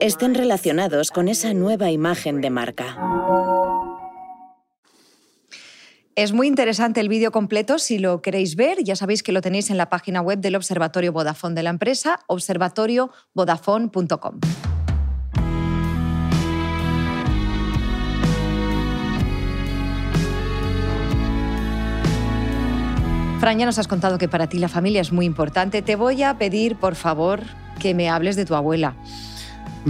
estén 0.00 0.34
relacionados 0.34 1.10
con 1.10 1.28
esa 1.28 1.54
nueva 1.54 1.90
imagen 1.90 2.40
de 2.40 2.50
marca. 2.50 2.96
Es 6.14 6.32
muy 6.32 6.46
interesante 6.48 7.00
el 7.00 7.08
vídeo 7.08 7.30
completo 7.30 7.78
si 7.78 8.00
lo 8.00 8.22
queréis 8.22 8.56
ver. 8.56 8.82
Ya 8.82 8.96
sabéis 8.96 9.22
que 9.22 9.30
lo 9.30 9.40
tenéis 9.40 9.70
en 9.70 9.76
la 9.76 9.88
página 9.88 10.20
web 10.20 10.40
del 10.40 10.56
Observatorio 10.56 11.12
Vodafone 11.12 11.54
de 11.54 11.62
la 11.62 11.70
empresa, 11.70 12.18
observatoriovodafone.com. 12.26 14.40
Fran, 23.38 23.56
ya 23.56 23.66
nos 23.66 23.78
has 23.78 23.86
contado 23.86 24.18
que 24.18 24.26
para 24.28 24.48
ti 24.48 24.58
la 24.58 24.68
familia 24.68 25.00
es 25.00 25.12
muy 25.12 25.24
importante. 25.24 25.80
Te 25.80 25.94
voy 25.94 26.24
a 26.24 26.38
pedir, 26.38 26.74
por 26.74 26.96
favor, 26.96 27.42
que 27.78 27.94
me 27.94 28.08
hables 28.10 28.34
de 28.34 28.44
tu 28.44 28.56
abuela. 28.56 28.96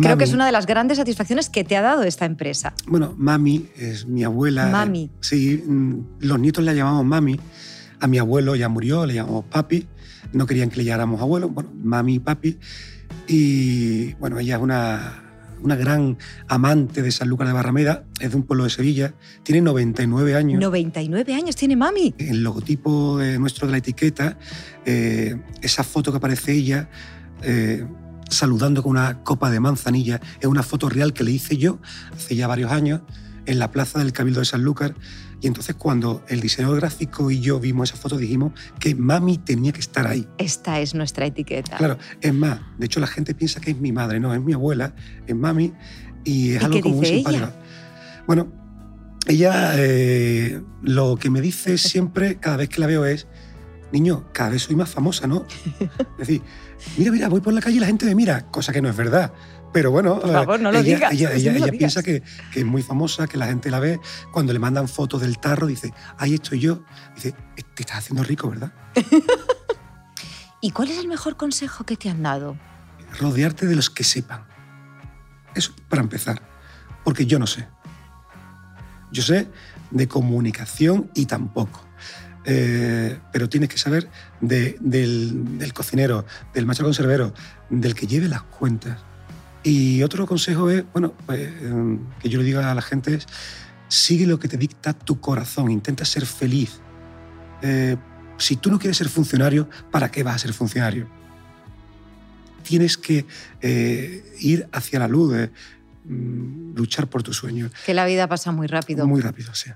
Creo 0.01 0.19
que 0.19 0.25
es 0.25 0.35
una 0.35 0.45
de 0.45 0.53
las 0.53 0.67
grandes 0.67 0.99
satisfacciones 0.99 1.49
que 1.49 1.65
te 1.65 1.75
ha 1.75 1.81
dado 1.81 2.03
esta 2.03 2.27
empresa. 2.27 2.75
Bueno, 2.87 3.15
mami 3.17 3.67
es 3.77 4.07
mi 4.07 4.23
abuela. 4.23 4.67
Mami. 4.67 5.11
Sí, 5.21 5.65
mm, 5.67 5.95
los 6.21 6.39
nietos 6.39 6.63
la 6.63 6.75
llamamos 6.75 7.07
mami. 7.07 7.41
A 8.01 8.07
mi 8.07 8.19
abuelo 8.19 8.55
ya 8.55 8.69
murió, 8.69 9.07
le 9.07 9.15
llamamos 9.15 9.47
papi. 9.47 9.87
No 10.35 10.47
querían 10.47 10.69
que 10.69 10.77
le 10.77 10.85
llamáramos 10.85 11.23
abuelo. 11.23 11.49
Bueno, 11.49 11.71
mami 11.83 12.17
y 12.17 12.19
papi. 12.19 12.59
Y 13.27 14.13
bueno, 14.15 14.39
ella 14.39 14.57
es 14.57 14.63
una, 14.63 15.23
una 15.63 15.77
gran 15.77 16.19
amante 16.47 17.03
de 17.03 17.11
San 17.11 17.29
Lucas 17.29 17.47
de 17.47 17.55
Barrameda, 17.55 18.05
es 18.21 18.31
de 18.31 18.37
un 18.37 18.43
pueblo 18.43 18.65
de 18.65 18.71
Sevilla, 18.71 19.15
tiene 19.43 19.61
99 19.63 20.35
años. 20.35 20.61
99 20.61 21.35
años 21.35 21.57
tiene 21.57 21.77
mami. 21.77 22.15
El 22.19 22.43
logotipo 22.43 23.19
nuestro 23.39 23.67
de 23.67 23.73
la 23.73 23.79
etiqueta, 23.79 24.39
eh, 24.85 25.41
esa 25.63 25.85
foto 25.85 26.11
que 26.11 26.19
aparece 26.19 26.53
ella, 26.53 26.89
eh, 27.43 27.87
saludando 28.29 28.83
con 28.83 28.91
una 28.91 29.23
copa 29.23 29.51
de 29.51 29.61
manzanilla. 29.61 30.21
Es 30.41 30.47
una 30.47 30.63
foto 30.63 30.89
real 30.89 31.13
que 31.13 31.25
le 31.25 31.33
hice 31.33 31.57
yo 31.57 31.79
hace 32.15 32.37
ya 32.37 32.47
varios 32.47 32.73
años 32.73 33.01
en 33.47 33.59
la 33.59 33.71
plaza 33.71 33.99
del 33.99 34.13
Cabildo 34.13 34.41
de 34.41 34.47
Sanlúcar. 34.47 34.95
Y 35.41 35.47
entonces 35.47 35.77
cuando 35.77 36.25
el 36.29 36.41
diseñador 36.41 36.81
gráfico 36.81 37.31
y 37.31 37.41
yo 37.41 37.61
vimos 37.61 37.91
esa 37.91 38.01
foto 38.01 38.17
dijimos 38.17 38.53
que 38.81 38.95
mami 38.95 39.39
tenía 39.39 39.73
que 39.73 39.81
estar 39.81 40.07
ahí. 40.07 40.27
Esta 40.39 40.81
es 40.81 40.95
nuestra 40.95 41.27
etiqueta. 41.27 41.77
Claro, 41.77 41.99
es 42.21 42.35
más, 42.35 42.61
de 42.77 42.87
hecho 42.87 43.01
la 43.01 43.07
gente 43.07 43.35
piensa 43.35 43.61
que 43.61 43.71
es 43.71 43.79
mi 43.79 43.93
madre, 43.93 44.19
no, 44.21 44.35
es 44.35 44.43
mi 44.43 44.53
abuela, 44.53 44.95
es 45.27 45.37
mami 45.37 45.73
y 46.25 46.53
es 46.53 46.65
algo 46.65 46.81
como 46.81 46.97
muy. 46.97 47.25
Bueno, 48.27 48.53
ella 49.27 49.73
eh, 49.77 50.61
lo 50.83 51.17
que 51.17 51.31
me 51.31 51.41
dice 51.41 51.79
siempre, 51.79 52.37
cada 52.37 52.57
vez 52.57 52.69
que 52.69 52.81
la 52.81 52.87
veo 52.87 53.05
es, 53.05 53.29
niño, 53.93 54.29
cada 54.33 54.51
vez 54.51 54.63
soy 54.63 54.77
más 54.77 54.91
famosa, 54.91 55.27
¿no? 55.27 55.47
Es 56.19 56.29
decir, 56.29 56.43
mira, 56.97 57.13
mira, 57.13 57.29
voy 57.29 57.41
por 57.41 57.53
la 57.53 57.61
calle 57.61 57.77
y 57.77 57.81
la 57.81 57.87
gente 57.87 58.07
me 58.07 58.15
mira, 58.15 58.47
cosa 58.51 58.73
que 58.73 58.83
no 58.83 58.89
es 58.89 58.97
verdad. 58.97 59.33
Pero 59.73 59.91
bueno, 59.91 60.21
por 60.21 60.33
favor, 60.33 60.61
no 60.61 60.73
lo 60.73 60.79
ella, 60.79 61.11
digas, 61.11 61.35
ella, 61.35 61.71
piensa 61.71 62.03
que, 62.03 62.23
que, 62.53 62.61
es 62.61 62.67
muy 62.67 62.83
famosa, 62.83 63.27
que 63.27 63.37
la 63.37 63.47
gente 63.47 63.71
la 63.71 63.81
ve. 63.81 64.01
Cuando 64.33 64.53
le 64.53 64.59
mandan 64.59 64.89
fotos 64.89 65.21
del 65.21 65.39
tarro, 65.39 65.67
dice, 65.67 65.93
ahí 66.17 66.35
estoy 66.35 66.61
yo. 66.61 66.83
Dice, 67.15 67.35
te 67.75 67.83
estás 67.83 67.99
haciendo 67.99 68.23
rico, 68.23 68.49
¿verdad? 68.49 68.73
¿Y 70.61 70.71
cuál 70.73 70.91
es 70.91 70.99
el 70.99 71.09
mejor 71.09 71.37
consejo 71.37 71.85
que 71.85 71.97
te 71.97 72.09
han 72.09 72.23
dado? 72.23 72.57
Rodearte 73.21 73.67
de 73.67 73.77
los 73.77 73.91
que 73.91 74.05
sepan. 74.05 74.45
Eso 75.55 75.73
para 75.89 76.03
empezar. 76.03 76.43
Porque 77.05 77.27
yo 77.27 77.39
no 77.39 77.47
sé. 77.47 77.69
Yo 79.13 79.23
sé 79.23 79.49
de 79.91 80.09
comunicación 80.09 81.11
y 81.15 81.27
tampoco. 81.27 81.85
Eh, 82.45 83.19
pero 83.33 83.49
tienes 83.49 83.69
que 83.69 83.79
saber 83.79 84.09
del, 84.41 85.73
cocinero, 85.75 86.25
del 86.55 86.67
macho 86.67 86.83
conservero, 86.83 87.35
del 87.71 87.95
que 87.95 88.07
lleve 88.07 88.29
las 88.29 88.43
cuentas. 88.43 88.99
Y 89.63 90.03
otro 90.03 90.27
consejo 90.27 90.71
es, 90.71 90.85
bueno, 90.93 91.15
pues, 91.27 91.41
em, 91.63 91.99
que 92.21 92.29
yo 92.29 92.39
le 92.39 92.45
diga 92.45 92.71
a 92.71 92.75
la 92.75 92.83
gente 92.83 93.15
es, 93.15 93.27
sigue 93.89 94.27
lo 94.27 94.39
que 94.39 94.49
te 94.49 94.57
dicta 94.57 94.93
tu 94.93 95.21
corazón, 95.21 95.71
intenta 95.71 96.05
ser 96.05 96.27
feliz. 96.27 96.81
Eh, 97.63 97.97
si 98.37 98.57
tú 98.57 98.71
no 98.71 98.79
quieres 98.79 98.97
ser 98.97 99.09
funcionario, 99.09 99.69
¿para 99.91 100.11
qué 100.11 100.23
vas 100.23 100.37
a 100.37 100.39
ser 100.39 100.53
funcionario? 100.53 101.09
Tienes 102.63 102.97
que 102.97 103.27
eh, 103.61 104.35
ir 104.41 104.69
hacia 104.73 105.01
la 105.01 105.09
luz, 105.09 105.35
mm, 106.05 106.75
luchar 106.77 107.09
por 107.09 107.23
tus 107.23 107.37
sueños. 107.37 107.73
Que 107.85 107.95
la 107.95 108.07
vida 108.07 108.29
pasa 108.29 108.53
muy 108.53 108.67
rápido. 108.67 109.07
Muy 109.07 109.21
rápido, 109.21 109.55
sí. 109.55 109.71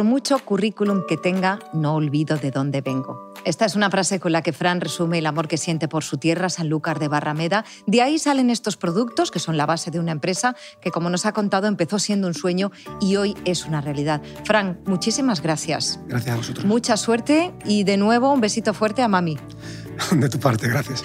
Por 0.00 0.08
mucho 0.08 0.38
currículum 0.38 1.02
que 1.06 1.18
tenga, 1.18 1.58
no 1.74 1.94
olvido 1.94 2.38
de 2.38 2.50
dónde 2.50 2.80
vengo. 2.80 3.34
Esta 3.44 3.66
es 3.66 3.76
una 3.76 3.90
frase 3.90 4.18
con 4.18 4.32
la 4.32 4.40
que 4.40 4.54
Fran 4.54 4.80
resume 4.80 5.18
el 5.18 5.26
amor 5.26 5.46
que 5.46 5.58
siente 5.58 5.88
por 5.88 6.04
su 6.04 6.16
tierra, 6.16 6.48
Sanlúcar 6.48 6.98
de 6.98 7.08
Barrameda. 7.08 7.66
De 7.86 8.00
ahí 8.00 8.18
salen 8.18 8.48
estos 8.48 8.78
productos, 8.78 9.30
que 9.30 9.40
son 9.40 9.58
la 9.58 9.66
base 9.66 9.90
de 9.90 10.00
una 10.00 10.12
empresa 10.12 10.56
que, 10.80 10.90
como 10.90 11.10
nos 11.10 11.26
ha 11.26 11.32
contado, 11.32 11.66
empezó 11.66 11.98
siendo 11.98 12.28
un 12.28 12.32
sueño 12.32 12.72
y 12.98 13.16
hoy 13.16 13.36
es 13.44 13.66
una 13.66 13.82
realidad. 13.82 14.22
Fran, 14.46 14.80
muchísimas 14.86 15.42
gracias. 15.42 16.00
Gracias 16.06 16.32
a 16.32 16.38
vosotros. 16.38 16.64
Mucha 16.64 16.96
suerte 16.96 17.52
y 17.66 17.84
de 17.84 17.98
nuevo 17.98 18.32
un 18.32 18.40
besito 18.40 18.72
fuerte 18.72 19.02
a 19.02 19.08
mami. 19.08 19.36
De 20.12 20.30
tu 20.30 20.40
parte, 20.40 20.66
gracias. 20.66 21.04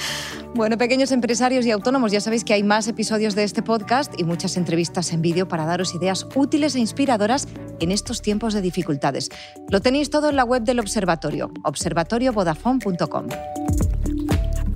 Bueno, 0.55 0.77
pequeños 0.77 1.11
empresarios 1.11 1.65
y 1.65 1.71
autónomos, 1.71 2.13
ya 2.13 2.21
sabéis 2.21 2.45
que 2.45 2.53
hay 2.53 2.63
más 2.63 2.87
episodios 2.87 3.35
de 3.35 3.43
este 3.43 3.61
podcast 3.61 4.17
y 4.17 4.23
muchas 4.23 4.55
entrevistas 4.55 5.11
en 5.11 5.21
vídeo 5.21 5.49
para 5.49 5.65
daros 5.65 5.93
ideas 5.93 6.25
útiles 6.33 6.75
e 6.75 6.79
inspiradoras 6.79 7.49
en 7.81 7.91
estos 7.91 8.21
tiempos 8.21 8.53
de 8.53 8.61
dificultades. 8.61 9.29
Lo 9.69 9.81
tenéis 9.81 10.09
todo 10.09 10.29
en 10.29 10.37
la 10.37 10.45
web 10.45 10.63
del 10.63 10.79
observatorio, 10.79 11.51
observatoriovodafone.com. 11.65 13.27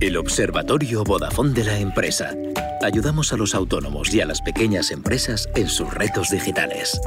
El 0.00 0.18
Observatorio 0.18 1.02
Vodafone 1.02 1.54
de 1.54 1.64
la 1.64 1.78
empresa. 1.78 2.34
Ayudamos 2.82 3.32
a 3.32 3.38
los 3.38 3.54
autónomos 3.54 4.12
y 4.12 4.20
a 4.20 4.26
las 4.26 4.42
pequeñas 4.42 4.90
empresas 4.90 5.48
en 5.54 5.70
sus 5.70 5.94
retos 5.94 6.28
digitales. 6.28 7.00